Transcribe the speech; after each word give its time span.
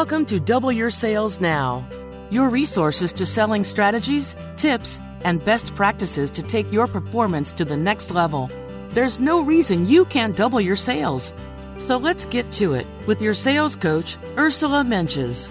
Welcome 0.00 0.24
to 0.26 0.40
Double 0.40 0.72
Your 0.72 0.90
Sales 0.90 1.42
Now, 1.42 1.86
your 2.30 2.48
resources 2.48 3.12
to 3.12 3.26
selling 3.26 3.64
strategies, 3.64 4.34
tips, 4.56 4.98
and 5.26 5.44
best 5.44 5.74
practices 5.74 6.30
to 6.30 6.42
take 6.42 6.72
your 6.72 6.86
performance 6.86 7.52
to 7.52 7.66
the 7.66 7.76
next 7.76 8.10
level. 8.10 8.50
There's 8.94 9.20
no 9.20 9.42
reason 9.42 9.86
you 9.86 10.06
can't 10.06 10.34
double 10.34 10.58
your 10.58 10.74
sales. 10.74 11.34
So 11.76 11.98
let's 11.98 12.24
get 12.24 12.50
to 12.52 12.72
it 12.72 12.86
with 13.06 13.20
your 13.20 13.34
sales 13.34 13.76
coach, 13.76 14.16
Ursula 14.38 14.84
Mentjes. 14.84 15.50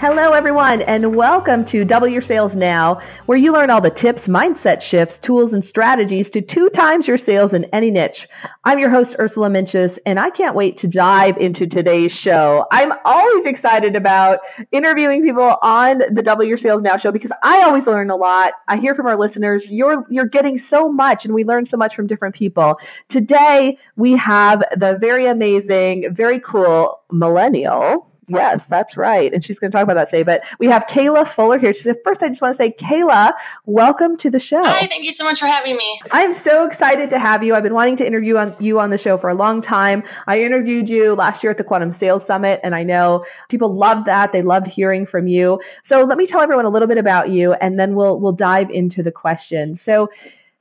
Hello, 0.00 0.30
everyone, 0.30 0.82
and 0.82 1.16
welcome 1.16 1.64
to 1.64 1.84
Double 1.84 2.06
Your 2.06 2.22
Sales 2.22 2.54
Now, 2.54 3.00
where 3.26 3.36
you 3.36 3.52
learn 3.52 3.68
all 3.68 3.80
the 3.80 3.90
tips, 3.90 4.28
mindset 4.28 4.80
shifts, 4.80 5.16
tools, 5.22 5.52
and 5.52 5.64
strategies 5.64 6.30
to 6.30 6.40
two 6.40 6.70
times 6.70 7.08
your 7.08 7.18
sales 7.18 7.52
in 7.52 7.64
any 7.72 7.90
niche. 7.90 8.28
I'm 8.62 8.78
your 8.78 8.90
host, 8.90 9.16
Ursula 9.18 9.50
Mentjes, 9.50 9.98
and 10.06 10.20
I 10.20 10.30
can't 10.30 10.54
wait 10.54 10.78
to 10.78 10.86
dive 10.86 11.36
into 11.38 11.66
today's 11.66 12.12
show. 12.12 12.64
I'm 12.70 12.92
always 13.04 13.44
excited 13.48 13.96
about 13.96 14.38
interviewing 14.70 15.24
people 15.24 15.56
on 15.62 15.98
the 15.98 16.22
Double 16.22 16.44
Your 16.44 16.58
Sales 16.58 16.82
Now 16.82 16.96
show 16.96 17.10
because 17.10 17.32
I 17.42 17.64
always 17.64 17.84
learn 17.84 18.10
a 18.10 18.16
lot. 18.16 18.52
I 18.68 18.76
hear 18.76 18.94
from 18.94 19.06
our 19.06 19.18
listeners, 19.18 19.64
you're, 19.66 20.06
you're 20.08 20.28
getting 20.28 20.62
so 20.70 20.88
much, 20.92 21.24
and 21.24 21.34
we 21.34 21.42
learn 21.42 21.66
so 21.66 21.76
much 21.76 21.96
from 21.96 22.06
different 22.06 22.36
people. 22.36 22.78
Today, 23.08 23.76
we 23.96 24.12
have 24.12 24.60
the 24.76 24.96
very 25.00 25.26
amazing, 25.26 26.14
very 26.14 26.38
cool 26.38 27.00
millennial 27.10 28.07
Yes, 28.28 28.60
that's 28.68 28.96
right. 28.96 29.32
And 29.32 29.42
she's 29.44 29.58
going 29.58 29.70
to 29.70 29.76
talk 29.76 29.84
about 29.84 29.94
that 29.94 30.10
today. 30.10 30.22
But 30.22 30.42
we 30.58 30.66
have 30.66 30.84
Kayla 30.84 31.32
Fuller 31.34 31.58
here. 31.58 31.72
She 31.72 31.82
said, 31.82 31.96
first, 32.04 32.22
I 32.22 32.28
just 32.28 32.42
want 32.42 32.58
to 32.58 32.62
say, 32.62 32.72
Kayla, 32.78 33.32
welcome 33.64 34.18
to 34.18 34.30
the 34.30 34.38
show. 34.38 34.62
Hi, 34.62 34.86
thank 34.86 35.04
you 35.04 35.12
so 35.12 35.24
much 35.24 35.40
for 35.40 35.46
having 35.46 35.76
me. 35.76 36.00
I'm 36.10 36.42
so 36.44 36.66
excited 36.66 37.10
to 37.10 37.18
have 37.18 37.42
you. 37.42 37.54
I've 37.54 37.62
been 37.62 37.74
wanting 37.74 37.96
to 37.98 38.06
interview 38.06 38.36
on, 38.36 38.54
you 38.60 38.80
on 38.80 38.90
the 38.90 38.98
show 38.98 39.16
for 39.16 39.30
a 39.30 39.34
long 39.34 39.62
time. 39.62 40.02
I 40.26 40.42
interviewed 40.42 40.88
you 40.88 41.14
last 41.14 41.42
year 41.42 41.50
at 41.50 41.58
the 41.58 41.64
Quantum 41.64 41.96
Sales 41.98 42.22
Summit, 42.26 42.60
and 42.62 42.74
I 42.74 42.84
know 42.84 43.24
people 43.48 43.74
loved 43.74 44.06
that. 44.06 44.32
They 44.32 44.42
loved 44.42 44.66
hearing 44.66 45.06
from 45.06 45.26
you. 45.26 45.60
So 45.88 46.04
let 46.04 46.18
me 46.18 46.26
tell 46.26 46.42
everyone 46.42 46.66
a 46.66 46.70
little 46.70 46.88
bit 46.88 46.98
about 46.98 47.30
you, 47.30 47.54
and 47.54 47.80
then 47.80 47.94
we'll 47.94 48.20
we'll 48.20 48.32
dive 48.32 48.70
into 48.70 49.02
the 49.02 49.12
question. 49.12 49.80
So 49.86 50.10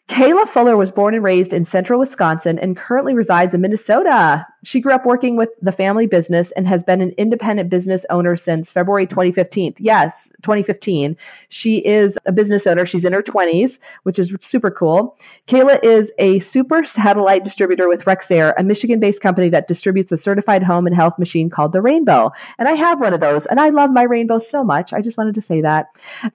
Kayla 0.10 0.50
Fuller 0.50 0.78
was 0.78 0.90
born 0.92 1.16
and 1.16 1.24
raised 1.24 1.52
in 1.52 1.68
central 1.68 2.00
Wisconsin 2.00 2.58
and 2.60 2.78
currently 2.78 3.14
resides 3.14 3.54
in 3.54 3.62
Minnesota. 3.62 4.48
She 4.64 4.80
grew 4.80 4.94
up 4.94 5.06
working 5.06 5.36
with 5.36 5.50
the 5.62 5.74
family 5.74 6.08
business 6.08 6.48
and 6.56 6.68
has 6.68 6.82
been 6.84 7.02
an 7.02 7.14
independent 7.18 7.70
business 7.70 8.02
owner 8.10 8.38
since 8.38 8.70
February 8.74 9.06
2015. 9.06 9.76
Yes, 9.80 10.14
2015. 10.44 11.18
She 11.50 11.78
is 11.80 12.14
a 12.26 12.32
business 12.32 12.64
owner. 12.66 12.86
She's 12.86 13.06
in 13.06 13.14
her 13.14 13.24
20s, 13.24 13.76
which 14.04 14.20
is 14.20 14.32
super 14.52 14.72
cool. 14.72 15.18
Kayla 15.48 15.80
is 15.84 16.10
a 16.20 16.42
super 16.52 16.84
satellite 16.96 17.44
distributor 17.44 17.88
with 17.88 18.02
Rexair, 18.02 18.54
a 18.58 18.64
Michigan-based 18.64 19.20
company 19.20 19.50
that 19.50 19.68
distributes 19.68 20.12
a 20.12 20.22
certified 20.22 20.64
home 20.64 20.86
and 20.86 20.96
health 20.96 21.18
machine 21.18 21.50
called 21.50 21.74
the 21.74 21.82
Rainbow. 21.82 22.32
And 22.60 22.68
I 22.68 22.74
have 22.74 23.00
one 23.00 23.14
of 23.14 23.20
those, 23.20 23.46
and 23.50 23.60
I 23.60 23.70
love 23.70 23.92
my 23.92 24.04
Rainbow 24.04 24.42
so 24.52 24.64
much. 24.64 24.94
I 24.94 25.02
just 25.02 25.18
wanted 25.18 25.36
to 25.36 25.44
say 25.48 25.62
that. 25.62 25.88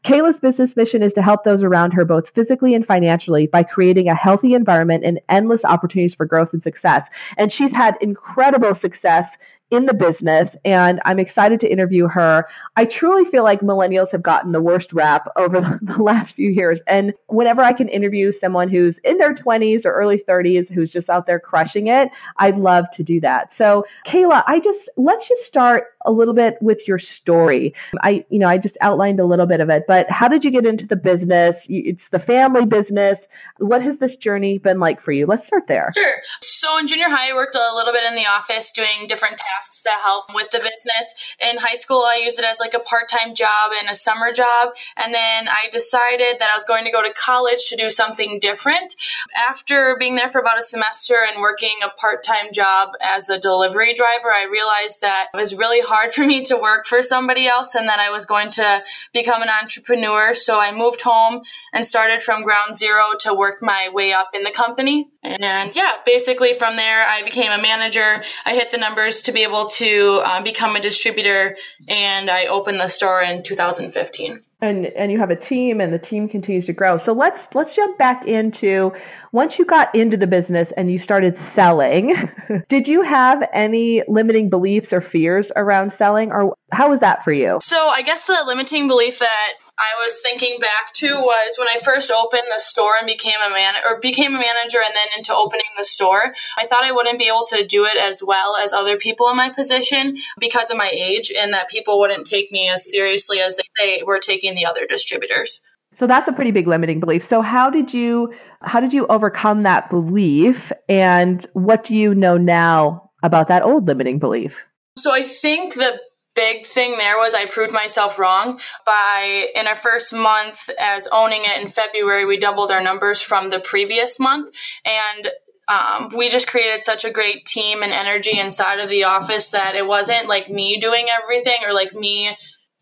Kayla's 0.05 0.39
business 0.41 0.75
mission 0.77 1.03
is 1.03 1.13
to 1.15 1.23
help 1.23 1.45
those 1.45 1.63
around 1.63 1.93
her 1.93 2.05
both 2.05 2.29
physically 2.35 2.75
and 2.75 2.87
financially 2.87 3.47
by 3.47 3.63
creating 3.63 4.09
a 4.09 4.15
healthy 4.15 4.55
environment 4.55 5.05
and 5.05 5.21
endless 5.29 5.61
opportunities 5.65 6.15
for 6.15 6.27
growth 6.27 6.53
and 6.53 6.63
success. 6.63 7.07
And 7.37 7.53
she's 7.53 7.73
had 7.73 7.97
incredible 8.01 8.75
success 8.77 9.29
in 9.73 9.87
the 9.87 9.95
business 9.95 10.55
and 10.67 11.01
I'm 11.07 11.19
excited 11.19 11.61
to 11.61 11.73
interview 11.73 12.07
her. 12.07 12.47
I 12.77 12.85
truly 12.85 13.29
feel 13.31 13.43
like 13.43 13.61
millennials 13.61 14.11
have 14.13 14.23
gotten 14.23 14.53
the 14.53 14.61
worst 14.61 14.93
rap 14.93 15.27
over 15.35 15.61
the 15.83 16.03
last 16.03 16.35
few 16.35 16.51
years. 16.51 16.79
And 16.87 17.15
whenever 17.27 17.63
I 17.63 17.73
can 17.73 17.89
interview 17.89 18.35
someone 18.39 18.69
who's 18.69 18.95
in 19.03 19.17
their 19.17 19.35
20s 19.35 19.87
or 19.87 19.93
early 19.93 20.23
30s 20.29 20.71
who's 20.71 20.91
just 20.91 21.09
out 21.09 21.27
there 21.27 21.41
crushing 21.41 21.87
it, 21.87 22.11
I'd 22.37 22.59
love 22.59 22.85
to 22.97 23.03
do 23.03 23.19
that. 23.21 23.49
So 23.57 23.87
Kayla, 24.07 24.45
I 24.47 24.61
just, 24.61 24.91
let's 24.99 25.27
just 25.27 25.47
start 25.47 25.85
a 26.05 26.13
little 26.13 26.35
bit 26.35 26.59
with 26.61 26.87
your 26.87 26.99
story. 26.99 27.75
I, 28.01 28.25
you 28.29 28.39
know, 28.39 28.49
I 28.49 28.59
just 28.59 28.77
outlined 28.81 29.21
a 29.21 29.25
little 29.25 29.47
bit 29.47 29.61
of 29.61 29.71
it, 29.71 29.85
but 29.87 30.11
how 30.11 30.29
did 30.29 30.45
you 30.45 30.51
get 30.51 30.67
into 30.67 30.87
the 30.87 30.97
business? 30.97 31.57
It's 31.69 32.03
the 32.11 32.19
family 32.19 32.67
business. 32.67 33.19
What 33.59 33.83
has 33.83 33.99
this 33.99 34.17
journey 34.17 34.59
been 34.59 34.81
like 34.81 35.03
for 35.03 35.13
you? 35.13 35.27
Let's 35.27 35.47
start 35.47 35.67
there. 35.67 35.93
Sure. 35.95 36.15
So 36.41 36.79
in 36.79 36.87
junior 36.87 37.09
high, 37.09 37.31
I 37.31 37.35
worked 37.35 37.57
a 37.57 37.75
little 37.75 37.93
bit 37.93 38.05
in 38.05 38.15
the 38.15 38.27
office 38.27 38.73
doing 38.73 39.07
different 39.09 39.39
tasks 39.39 39.83
to 39.83 39.91
help 39.91 40.35
with 40.35 40.51
the 40.51 40.59
business. 40.59 41.37
In 41.41 41.59
high 41.59 41.77
school, 41.77 42.03
I 42.03 42.23
used 42.25 42.39
it 42.39 42.45
as 42.45 42.59
like 42.61 42.75
a 42.75 42.81
part 42.81 43.09
time 43.09 43.35
job 43.35 43.73
and 43.79 43.89
a 43.89 43.95
summer 43.95 44.33
job. 44.33 44.75
And 44.97 45.15
then 45.15 45.49
I 45.49 45.71
decided 45.71 46.39
that 46.39 46.51
I 46.51 46.57
was 46.57 46.65
going 46.65 46.85
to 46.85 46.91
go 46.91 47.03
to 47.03 47.13
college 47.15 47.71
to 47.71 47.77
do 47.77 47.91
something 47.91 48.41
different. 48.41 48.95
After 49.37 49.97
being 49.99 50.17
there 50.17 50.31
for 50.31 50.41
about 50.41 50.59
a 50.59 50.63
semester 50.63 51.15
and 51.15 51.41
working 51.41 51.75
a 51.85 51.91
part 51.91 52.23
time 52.25 52.53
job 52.53 52.91
as 53.01 53.29
a 53.29 53.39
delivery 53.39 53.95
driver, 53.95 54.31
I 54.31 54.49
realized 54.51 55.03
that 55.03 55.29
it 55.33 55.37
was 55.37 55.57
really 55.57 55.81
hard 55.81 55.92
for 56.13 56.27
me 56.27 56.43
to 56.45 56.57
work 56.57 56.87
for 56.87 57.03
somebody 57.03 57.47
else 57.47 57.75
and 57.75 57.89
that 57.89 58.01
I 58.01 58.11
was 58.11 58.27
going 58.27 58.51
to 58.51 58.85
become 59.13 59.43
an 59.43 59.49
entrepreneur. 59.49 60.35
So 60.35 60.59
I 60.59 60.73
moved 60.73 61.03
home 61.03 61.43
and 61.73 61.85
started 61.85 62.23
from 62.23 62.43
ground 62.43 62.75
zero 62.75 63.03
to 63.21 63.35
work 63.35 63.59
my 63.63 63.91
way 63.93 64.13
up 64.13 64.31
in 64.35 64.43
the 64.43 64.51
company. 64.51 65.09
And 65.23 65.75
yeah, 65.77 65.93
basically 66.05 66.55
from 66.55 66.77
there, 66.77 67.05
I 67.07 67.23
became 67.23 67.53
a 67.53 67.63
manager. 67.63 68.23
I 68.45 68.55
hit 68.55 68.71
the 68.71 68.79
numbers 68.79 69.23
to 69.23 69.33
be 69.33 69.43
able 69.43 69.69
to 69.69 70.21
uh, 70.25 70.43
become 70.43 70.75
a 70.75 70.81
distributor, 70.81 71.57
and 71.89 72.29
I 72.29 72.47
opened 72.47 72.81
the 72.81 72.89
store 72.89 73.23
in 73.23 73.43
2015. 73.43 74.41
And 74.63 74.87
and 74.87 75.11
you 75.11 75.19
have 75.19 75.31
a 75.31 75.37
team, 75.37 75.81
and 75.81 75.93
the 75.93 75.99
team 75.99 76.29
continues 76.29 76.67
to 76.67 76.73
grow. 76.73 76.99
So 77.05 77.13
let's 77.13 77.39
let's 77.53 77.75
jump 77.75 77.99
back 77.99 78.27
into 78.27 78.93
once 79.33 79.59
you 79.59 79.65
got 79.65 79.95
into 79.95 80.17
the 80.17 80.29
business 80.29 80.73
and 80.77 80.91
you 80.91 81.01
started 81.01 81.37
selling. 81.55 82.15
did 82.69 82.87
you 82.87 83.03
have 83.03 83.49
any 83.53 84.05
limiting 84.07 84.51
beliefs 84.51 84.93
or 84.93 85.01
fears 85.01 85.47
around 85.57 85.93
selling, 85.99 86.31
or 86.31 86.57
how 86.71 86.91
was 86.91 87.01
that 87.01 87.25
for 87.25 87.33
you? 87.33 87.59
So 87.61 87.77
I 87.77 88.03
guess 88.03 88.27
the 88.27 88.43
limiting 88.47 88.89
belief 88.89 89.19
that 89.19 89.53
I 89.79 90.05
was 90.05 90.21
thinking 90.21 90.59
back 90.61 90.93
to 90.95 91.07
was 91.07 91.57
when 91.59 91.69
I 91.69 91.79
first 91.83 92.11
opened 92.11 92.43
the 92.49 92.61
store 92.61 92.93
and 92.99 93.07
became 93.07 93.41
a 93.45 93.51
man 93.51 93.75
or 93.89 94.01
became 94.01 94.35
a 94.35 94.39
manager 94.39 94.79
and 94.79 94.95
then 94.95 95.19
into 95.19 95.35
opening 95.35 95.65
the 95.77 95.85
store. 95.85 96.35
I 96.57 96.67
thought 96.67 96.85
I 96.85 96.93
wouldn't 96.93 97.19
be 97.19 97.29
able 97.29 97.47
to 97.47 97.67
do 97.67 97.87
it 97.87 97.97
as 97.97 98.23
well 98.25 98.57
as 98.57 98.73
other 98.73 98.97
people 98.99 99.31
in 99.31 99.37
my 99.37 99.49
position 99.49 100.19
because 100.39 100.71
of 100.71 100.77
my 100.77 100.91
age 100.93 101.33
and 101.37 101.55
that 101.55 101.71
people 101.71 101.99
wouldn't 101.99 102.27
take 102.27 102.53
me 102.53 102.69
as 102.69 102.91
seriously 102.91 103.41
as 103.41 103.59
they 103.79 104.03
were 104.05 104.19
taking 104.19 104.55
the 104.55 104.67
other 104.67 104.87
distributors. 104.87 105.63
So 105.99 106.07
that's 106.07 106.29
a 106.29 106.33
pretty 106.33 106.53
big 106.53 106.67
limiting 106.67 107.01
belief. 107.01 107.29
So 107.29 107.43
how 107.43 107.71
did 107.71 107.93
you 107.95 108.35
how 108.61 108.81
did 108.81 108.93
you 108.93 109.07
overcome 109.07 109.65
that 109.65 109.91
belief 109.91 110.73
and 110.89 111.47
what 111.55 111.85
do 111.85 111.95
you 111.95 112.15
know 112.15 112.37
now 112.37 113.11
about 113.23 113.49
that 113.49 113.63
old 113.63 113.87
limiting 113.87 114.19
belief? 114.19 114.67
So 114.97 115.13
I 115.13 115.23
think 115.23 115.75
the 115.75 115.99
big 116.35 116.67
thing 116.67 116.97
there 116.97 117.19
was 117.19 117.35
I 117.35 117.47
proved 117.47 117.73
myself 117.73 118.19
wrong 118.19 118.61
by 118.87 119.47
in 119.55 119.67
our 119.67 119.77
first 119.77 120.13
month 120.13 120.71
as 120.79 121.09
owning 121.11 121.43
it 121.45 121.63
in 121.63 121.69
February 121.69 122.25
we 122.25 122.39
doubled 122.39 122.71
our 122.71 122.83
numbers 122.83 123.21
from 123.21 123.51
the 123.51 123.61
previous 123.61 124.19
month. 124.19 124.57
And 124.85 125.29
um, 125.69 126.11
we 126.17 126.29
just 126.29 126.49
created 126.49 126.85
such 126.85 127.05
a 127.05 127.13
great 127.13 127.47
team 127.47 127.83
and 127.83 127.93
energy 127.93 128.39
inside 128.39 128.81
of 128.81 128.89
the 128.89 129.05
office 129.05 129.51
that 129.51 129.75
it 129.77 129.87
wasn't 129.87 130.27
like 130.27 130.51
me 130.51 130.79
doing 130.79 131.07
everything 131.09 131.59
or 131.67 131.73
like 131.73 131.95
me 131.95 132.29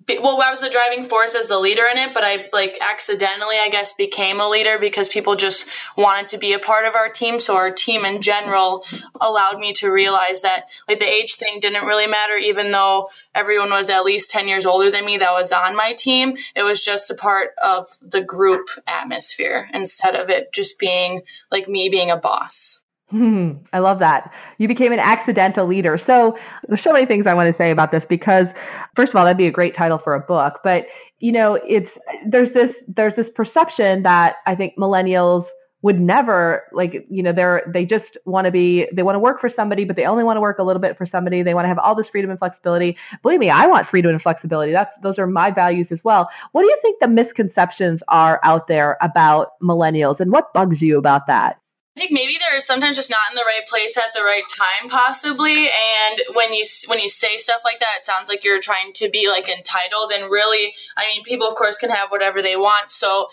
well 0.09 0.41
i 0.43 0.51
was 0.51 0.61
the 0.61 0.71
driving 0.71 1.05
force 1.05 1.35
as 1.35 1.49
the 1.49 1.59
leader 1.59 1.85
in 1.91 1.99
it 1.99 2.15
but 2.15 2.25
i 2.25 2.49
like 2.53 2.79
accidentally 2.81 3.57
i 3.63 3.69
guess 3.71 3.93
became 3.93 4.41
a 4.41 4.49
leader 4.49 4.79
because 4.79 5.09
people 5.09 5.37
just 5.37 5.69
wanted 5.97 6.29
to 6.29 6.39
be 6.39 6.53
a 6.53 6.59
part 6.59 6.87
of 6.87 6.95
our 6.95 7.09
team. 7.09 7.39
So 7.39 7.57
our 7.57 7.71
team 7.71 8.05
in 8.05 8.23
general 8.23 8.85
allowed 9.21 9.59
me 9.59 9.73
to 9.75 9.91
realize 9.91 10.43
that 10.43 10.65
like 10.89 10.99
the 10.99 11.11
age 11.11 11.35
thing 11.35 11.61
didn't 11.61 11.87
really 11.87 12.07
matter. 12.07 12.37
Even 12.37 12.71
though 12.71 13.11
everyone 13.35 13.71
was 13.71 13.91
at 13.91 14.05
least 14.05 14.31
10 14.31 14.49
years 14.49 14.67
older 14.67 14.91
than 14.91 15.05
me 15.05 15.19
that 15.19 15.33
was 15.33 15.53
on 15.53 15.77
my 15.77 15.95
team. 15.95 16.35
It 16.55 16.63
was 16.63 16.85
just 16.85 17.11
a 17.11 17.15
part 17.15 17.51
of 17.63 17.87
the 18.03 18.23
group 18.23 18.69
atmosphere 18.87 19.69
instead 19.73 20.17
of 20.17 20.31
it 20.31 20.53
just 20.53 20.79
being 20.79 21.23
like 21.51 21.69
me 21.69 21.89
being 21.89 22.11
a 22.11 22.17
boss. 22.17 22.85
Hmm, 23.11 23.55
I 23.73 23.81
love 23.81 23.99
that. 23.99 24.33
You 24.59 24.69
became 24.69 24.93
an 24.93 25.01
accidental 25.01 25.67
leader. 25.67 25.99
So 25.99 26.39
there's 26.69 26.83
so 26.83 26.93
many 26.93 27.07
things 27.07 27.27
I 27.27 27.35
want 27.35 27.51
to 27.51 27.59
say 27.61 27.73
about 27.73 27.91
this 27.91 28.05
because 28.05 28.47
first 28.97 29.11
of 29.11 29.17
all, 29.17 29.25
that'd 29.25 29.39
be 29.39 29.47
a 29.47 29.53
great 29.53 29.75
title 29.75 29.99
for 29.99 30.15
a 30.15 30.21
book, 30.21 30.61
but 30.65 30.87
you 31.19 31.33
know, 31.33 31.55
it's, 31.55 31.91
there's 32.27 32.53
this, 32.53 32.75
there's 32.89 33.15
this 33.15 33.29
perception 33.35 34.03
that 34.05 34.37
I 34.47 34.55
think 34.55 34.77
millennials 34.77 35.47
would 35.83 35.99
never 35.99 36.65
like, 36.73 37.07
you 37.09 37.23
know, 37.23 37.33
they're, 37.33 37.71
they 37.73 37.87
just 37.87 38.19
want 38.27 38.45
to 38.45 38.51
be, 38.51 38.87
they 38.93 39.03
want 39.03 39.15
to 39.15 39.21
work 39.21 39.41
for 39.41 39.49
somebody, 39.49 39.85
but 39.87 39.97
they 39.97 40.05
only 40.05 40.25
want 40.25 40.37
to 40.37 40.41
work 40.41 40.59
a 40.59 40.63
little 40.63 40.81
bit 40.81 40.97
for 40.99 41.07
somebody. 41.07 41.43
They 41.43 41.55
want 41.55 41.65
to 41.65 41.69
have 41.69 41.79
all 41.79 41.95
this 41.95 42.09
freedom 42.09 42.31
and 42.31 42.39
flexibility. 42.39 42.99
Believe 43.23 43.41
me, 43.41 43.49
I 43.49 43.67
want 43.67 43.87
freedom 43.87 44.11
and 44.11 44.21
flexibility. 44.21 44.73
That's, 44.73 44.93
those 45.03 45.19
are 45.19 45.27
my 45.27 45.51
values 45.51 45.87
as 45.91 45.99
well. 46.05 46.29
What 46.53 46.63
do 46.63 46.69
you 46.69 46.79
think 46.83 47.01
the 47.01 47.09
misconceptions 47.09 48.03
are 48.09 48.41
out 48.43 48.67
there 48.67 48.99
about 49.01 49.59
millennials 49.63 50.21
and 50.21 50.31
what 50.31 50.53
bugs 50.53 50.83
you 50.83 50.99
about 50.99 51.27
that? 51.29 51.59
I 51.97 52.01
think 52.01 52.13
maybe 52.13 52.39
they're 52.39 52.61
sometimes 52.61 52.97
just 52.97 53.11
not 53.11 53.31
in 53.31 53.35
the 53.35 53.45
right 53.45 53.67
place 53.69 53.99
at 53.99 54.15
the 54.15 54.23
right 54.23 54.45
time, 54.49 54.89
possibly. 54.89 55.65
And 55.67 56.21
when 56.35 56.53
you 56.53 56.65
when 56.87 57.01
you 57.01 57.09
say 57.09 57.37
stuff 57.39 57.63
like 57.65 57.81
that, 57.81 57.99
it 57.99 58.05
sounds 58.05 58.29
like 58.29 58.45
you're 58.45 58.61
trying 58.61 58.93
to 58.95 59.11
be 59.11 59.29
like 59.29 59.49
entitled. 59.49 60.13
And 60.15 60.31
really, 60.31 60.73
I 60.97 61.09
mean, 61.09 61.25
people 61.25 61.49
of 61.49 61.57
course 61.57 61.79
can 61.79 61.91
have 61.91 62.11
whatever 62.11 62.43
they 62.43 62.57
want. 62.57 62.91
So 62.91 63.27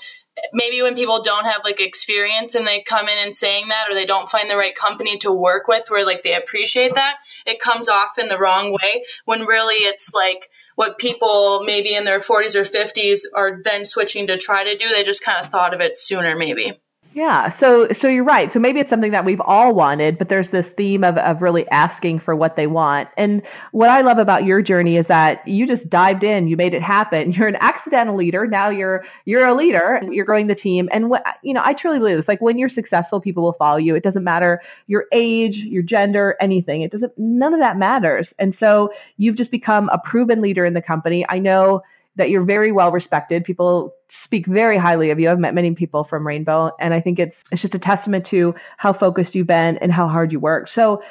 maybe 0.54 0.81
when 0.81 0.95
people 0.95 1.21
don't 1.21 1.45
have 1.45 1.62
like 1.63 1.80
experience 1.80 2.56
and 2.56 2.65
they 2.65 2.81
come 2.81 3.07
in 3.07 3.18
and 3.19 3.36
saying 3.36 3.68
that, 3.68 3.89
or 3.89 3.94
they 3.94 4.07
don't 4.07 4.27
find 4.27 4.50
the 4.50 4.57
right 4.57 4.75
company 4.75 5.18
to 5.19 5.31
work 5.31 5.68
with 5.68 5.86
where 5.89 6.06
like 6.06 6.24
they 6.24 6.36
appreciate 6.36 6.95
that, 6.95 7.18
it 7.45 7.59
comes 7.59 7.89
off 7.89 8.18
in 8.18 8.27
the 8.27 8.39
wrong 8.39 8.71
way. 8.71 9.04
When 9.25 9.45
really 9.45 9.75
it's 9.75 10.13
like 10.15 10.50
what 10.75 10.98
people 10.98 11.63
maybe 11.63 11.94
in 11.94 12.06
their 12.06 12.19
40s 12.19 12.56
or 12.56 12.63
50s 12.63 13.21
are 13.36 13.59
then 13.63 13.86
switching 13.86 14.27
to 14.27 14.38
try 14.38 14.63
to 14.63 14.77
do. 14.77 14.89
They 14.89 15.04
just 15.04 15.24
kind 15.24 15.39
of 15.39 15.50
thought 15.50 15.75
of 15.75 15.81
it 15.81 15.95
sooner, 15.95 16.36
maybe. 16.36 16.74
Yeah, 17.18 17.58
so 17.60 17.88
so 18.00 18.08
you're 18.08 18.24
right. 18.24 18.54
So 18.54 18.60
maybe 18.60 18.80
it's 18.80 18.92
something 18.92 19.14
that 19.14 19.25
we've 19.25 19.42
all 19.42 19.74
wanted, 19.74 20.19
but 20.19 20.30
there's 20.30 20.48
this 20.52 20.68
theme 20.78 21.04
of 21.04 21.18
of 21.18 21.42
really 21.42 21.68
asking 21.69 22.19
for 22.19 22.36
what 22.36 22.56
they 22.56 22.68
want. 22.68 23.10
And 23.18 23.42
what 23.72 23.90
I 23.90 24.02
love 24.02 24.19
about 24.19 24.46
your 24.46 24.62
journey 24.62 24.98
is 24.98 25.08
that 25.08 25.48
you 25.48 25.66
just 25.66 25.90
dived 25.90 26.24
in, 26.24 26.48
you 26.48 26.56
made 26.56 26.75
it 26.75 26.84
happen. 26.84 27.31
You're 27.38 27.48
an 27.48 27.56
accidental 27.56 28.16
leader. 28.16 28.46
Now 28.46 28.69
you're 28.69 29.04
you're 29.25 29.48
a 29.48 29.56
leader. 29.56 30.00
You're 30.12 30.25
growing 30.25 30.46
the 30.46 30.54
team. 30.54 30.90
And 30.92 31.10
what 31.10 31.25
you 31.42 31.56
know, 31.56 31.64
I 31.66 31.74
truly 31.74 31.98
believe 31.98 32.18
this. 32.18 32.28
Like 32.28 32.40
when 32.40 32.60
you're 32.60 32.69
successful, 32.69 33.19
people 33.19 33.42
will 33.42 33.54
follow 33.54 33.78
you. 33.78 33.96
It 33.96 34.04
doesn't 34.04 34.24
matter 34.24 34.62
your 34.86 35.08
age, 35.12 35.58
your 35.58 35.81
gender, 35.81 36.36
anything. 36.40 36.84
It 36.84 36.92
doesn't. 36.92 37.18
None 37.18 37.52
of 37.52 37.62
that 37.62 37.78
matters. 37.78 38.28
And 38.38 38.56
so 38.60 38.94
you've 39.18 39.38
just 39.38 39.50
become 39.50 39.90
a 39.90 39.98
proven 39.98 40.40
leader 40.40 40.66
in 40.66 40.75
the 40.75 40.84
company. 40.84 41.25
I 41.28 41.40
know 41.40 41.81
that 42.16 42.30
you're 42.30 42.46
very 42.46 42.72
well 42.72 42.92
respected. 42.92 43.44
People 43.44 43.96
speak 44.24 44.45
very 44.45 44.77
highly 44.77 45.12
of 45.12 45.19
you. 45.19 45.30
I've 45.30 45.39
met 45.39 45.54
many 45.54 45.74
people 45.74 46.04
from 46.04 46.25
Rainbow 46.25 46.71
and 46.80 46.94
I 46.94 47.01
think 47.01 47.19
it's, 47.19 47.36
it's 47.51 47.62
just 47.62 47.75
a 47.75 47.80
testament 47.80 48.25
to 48.27 48.56
how 48.77 48.94
focused 48.94 49.36
you've 49.36 49.48
been 49.48 49.77
and 49.77 49.92
how 49.92 50.07
hard 50.07 50.31
you 50.31 50.39
work. 50.39 50.69
So 50.69 51.04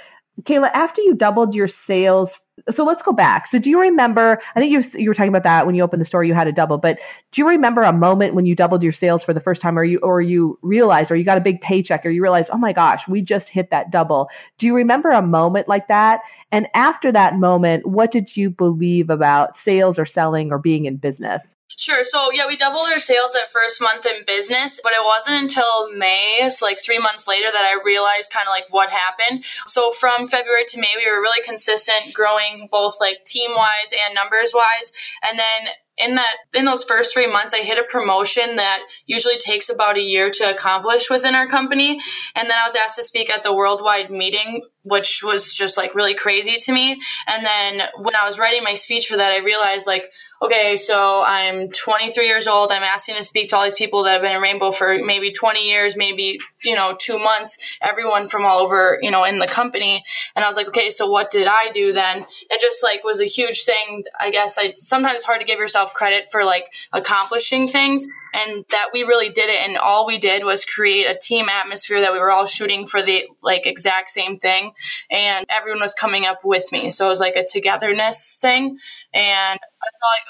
Kayla, 0.42 0.70
after 0.74 1.00
you 1.00 1.14
doubled 1.14 1.54
your 1.54 1.70
sales, 1.86 2.28
so 2.74 2.84
let's 2.84 3.02
go 3.02 3.12
back. 3.12 3.48
So 3.50 3.58
do 3.58 3.70
you 3.70 3.80
remember, 3.80 4.40
I 4.54 4.60
think 4.60 4.72
you, 4.72 4.98
you 4.98 5.10
were 5.10 5.14
talking 5.14 5.30
about 5.30 5.44
that 5.44 5.66
when 5.66 5.74
you 5.74 5.82
opened 5.82 6.02
the 6.02 6.06
store, 6.06 6.24
you 6.24 6.34
had 6.34 6.46
a 6.46 6.52
double, 6.52 6.78
but 6.78 6.98
do 7.32 7.40
you 7.40 7.48
remember 7.48 7.82
a 7.82 7.92
moment 7.92 8.34
when 8.34 8.46
you 8.46 8.54
doubled 8.54 8.82
your 8.82 8.92
sales 8.92 9.22
for 9.22 9.32
the 9.32 9.40
first 9.40 9.60
time 9.60 9.78
or 9.78 9.84
you, 9.84 9.98
or 9.98 10.20
you 10.20 10.58
realized, 10.62 11.10
or 11.10 11.16
you 11.16 11.24
got 11.24 11.38
a 11.38 11.42
big 11.42 11.60
paycheck 11.60 12.04
or 12.04 12.10
you 12.10 12.22
realized, 12.22 12.48
oh 12.50 12.58
my 12.58 12.72
gosh, 12.72 13.06
we 13.08 13.22
just 13.22 13.48
hit 13.48 13.70
that 13.70 13.90
double. 13.90 14.28
Do 14.58 14.66
you 14.66 14.74
remember 14.74 15.10
a 15.10 15.22
moment 15.22 15.68
like 15.68 15.88
that? 15.88 16.20
And 16.52 16.66
after 16.74 17.12
that 17.12 17.38
moment, 17.38 17.86
what 17.86 18.12
did 18.12 18.36
you 18.36 18.50
believe 18.50 19.10
about 19.10 19.54
sales 19.64 19.98
or 19.98 20.06
selling 20.06 20.50
or 20.50 20.58
being 20.58 20.86
in 20.86 20.96
business? 20.96 21.40
Sure. 21.78 22.04
So 22.04 22.30
yeah, 22.32 22.46
we 22.46 22.56
doubled 22.56 22.88
our 22.92 23.00
sales 23.00 23.32
that 23.34 23.50
first 23.50 23.82
month 23.82 24.06
in 24.06 24.24
business, 24.26 24.80
but 24.82 24.92
it 24.92 25.04
wasn't 25.04 25.42
until 25.42 25.92
May, 25.92 26.48
so 26.48 26.64
like 26.64 26.82
three 26.82 26.98
months 26.98 27.28
later, 27.28 27.48
that 27.52 27.64
I 27.64 27.84
realized 27.84 28.32
kind 28.32 28.46
of 28.46 28.50
like 28.50 28.66
what 28.70 28.88
happened. 28.88 29.44
So 29.66 29.90
from 29.90 30.26
February 30.26 30.64
to 30.68 30.80
May, 30.80 30.94
we 30.96 31.10
were 31.10 31.20
really 31.20 31.42
consistent, 31.44 32.14
growing 32.14 32.68
both 32.70 32.94
like 33.00 33.24
team 33.26 33.50
wise 33.54 33.92
and 34.06 34.14
numbers 34.14 34.52
wise. 34.54 34.92
And 35.28 35.38
then 35.38 35.68
in 35.98 36.14
that 36.16 36.36
in 36.54 36.64
those 36.64 36.84
first 36.84 37.12
three 37.12 37.26
months 37.26 37.54
i 37.54 37.58
hit 37.58 37.78
a 37.78 37.84
promotion 37.84 38.56
that 38.56 38.80
usually 39.06 39.38
takes 39.38 39.70
about 39.70 39.96
a 39.96 40.02
year 40.02 40.30
to 40.30 40.48
accomplish 40.50 41.08
within 41.08 41.34
our 41.34 41.46
company 41.46 41.92
and 42.34 42.50
then 42.50 42.58
i 42.58 42.66
was 42.66 42.76
asked 42.76 42.96
to 42.96 43.02
speak 43.02 43.30
at 43.30 43.42
the 43.42 43.54
worldwide 43.54 44.10
meeting 44.10 44.60
which 44.84 45.22
was 45.24 45.54
just 45.54 45.76
like 45.76 45.94
really 45.94 46.14
crazy 46.14 46.56
to 46.58 46.72
me 46.72 47.00
and 47.26 47.46
then 47.46 47.88
when 48.02 48.14
i 48.14 48.26
was 48.26 48.38
writing 48.38 48.62
my 48.62 48.74
speech 48.74 49.06
for 49.06 49.16
that 49.16 49.32
i 49.32 49.38
realized 49.38 49.86
like 49.86 50.10
okay, 50.42 50.76
so 50.76 51.22
I'm 51.24 51.70
23 51.70 52.26
years 52.26 52.48
old. 52.48 52.70
I'm 52.72 52.82
asking 52.82 53.16
to 53.16 53.24
speak 53.24 53.50
to 53.50 53.56
all 53.56 53.64
these 53.64 53.74
people 53.74 54.04
that 54.04 54.12
have 54.12 54.22
been 54.22 54.32
in 54.34 54.42
Rainbow 54.42 54.70
for 54.70 54.98
maybe 54.98 55.32
20 55.32 55.68
years, 55.68 55.96
maybe, 55.96 56.38
you 56.66 56.74
know, 56.74 56.96
two 56.98 57.18
months, 57.18 57.78
everyone 57.80 58.28
from 58.28 58.44
all 58.44 58.58
over, 58.58 58.98
you 59.00 59.10
know, 59.10 59.24
in 59.24 59.38
the 59.38 59.46
company. 59.46 60.02
And 60.34 60.44
I 60.44 60.48
was 60.48 60.56
like, 60.56 60.68
okay, 60.68 60.90
so 60.90 61.08
what 61.10 61.30
did 61.30 61.46
I 61.46 61.70
do 61.72 61.92
then? 61.92 62.18
It 62.50 62.60
just 62.60 62.82
like 62.82 63.04
was 63.04 63.20
a 63.20 63.24
huge 63.24 63.64
thing. 63.64 64.04
I 64.18 64.30
guess 64.30 64.58
I 64.58 64.72
sometimes 64.74 65.24
hard 65.24 65.40
to 65.40 65.46
give 65.46 65.58
yourself 65.58 65.94
credit 65.94 66.26
for 66.30 66.44
like 66.44 66.66
accomplishing 66.92 67.68
things 67.68 68.06
and 68.36 68.64
that 68.70 68.90
we 68.92 69.04
really 69.04 69.30
did 69.30 69.48
it 69.48 69.68
and 69.68 69.78
all 69.78 70.06
we 70.06 70.18
did 70.18 70.44
was 70.44 70.64
create 70.64 71.06
a 71.06 71.18
team 71.18 71.46
atmosphere 71.48 72.00
that 72.00 72.12
we 72.12 72.18
were 72.18 72.30
all 72.30 72.46
shooting 72.46 72.86
for 72.86 73.02
the 73.02 73.24
like 73.42 73.66
exact 73.66 74.10
same 74.10 74.36
thing 74.36 74.72
and 75.10 75.46
everyone 75.48 75.80
was 75.80 75.94
coming 75.94 76.26
up 76.26 76.44
with 76.44 76.70
me 76.72 76.90
so 76.90 77.06
it 77.06 77.08
was 77.08 77.20
like 77.20 77.36
a 77.36 77.44
togetherness 77.44 78.38
thing 78.40 78.78
and 79.14 79.58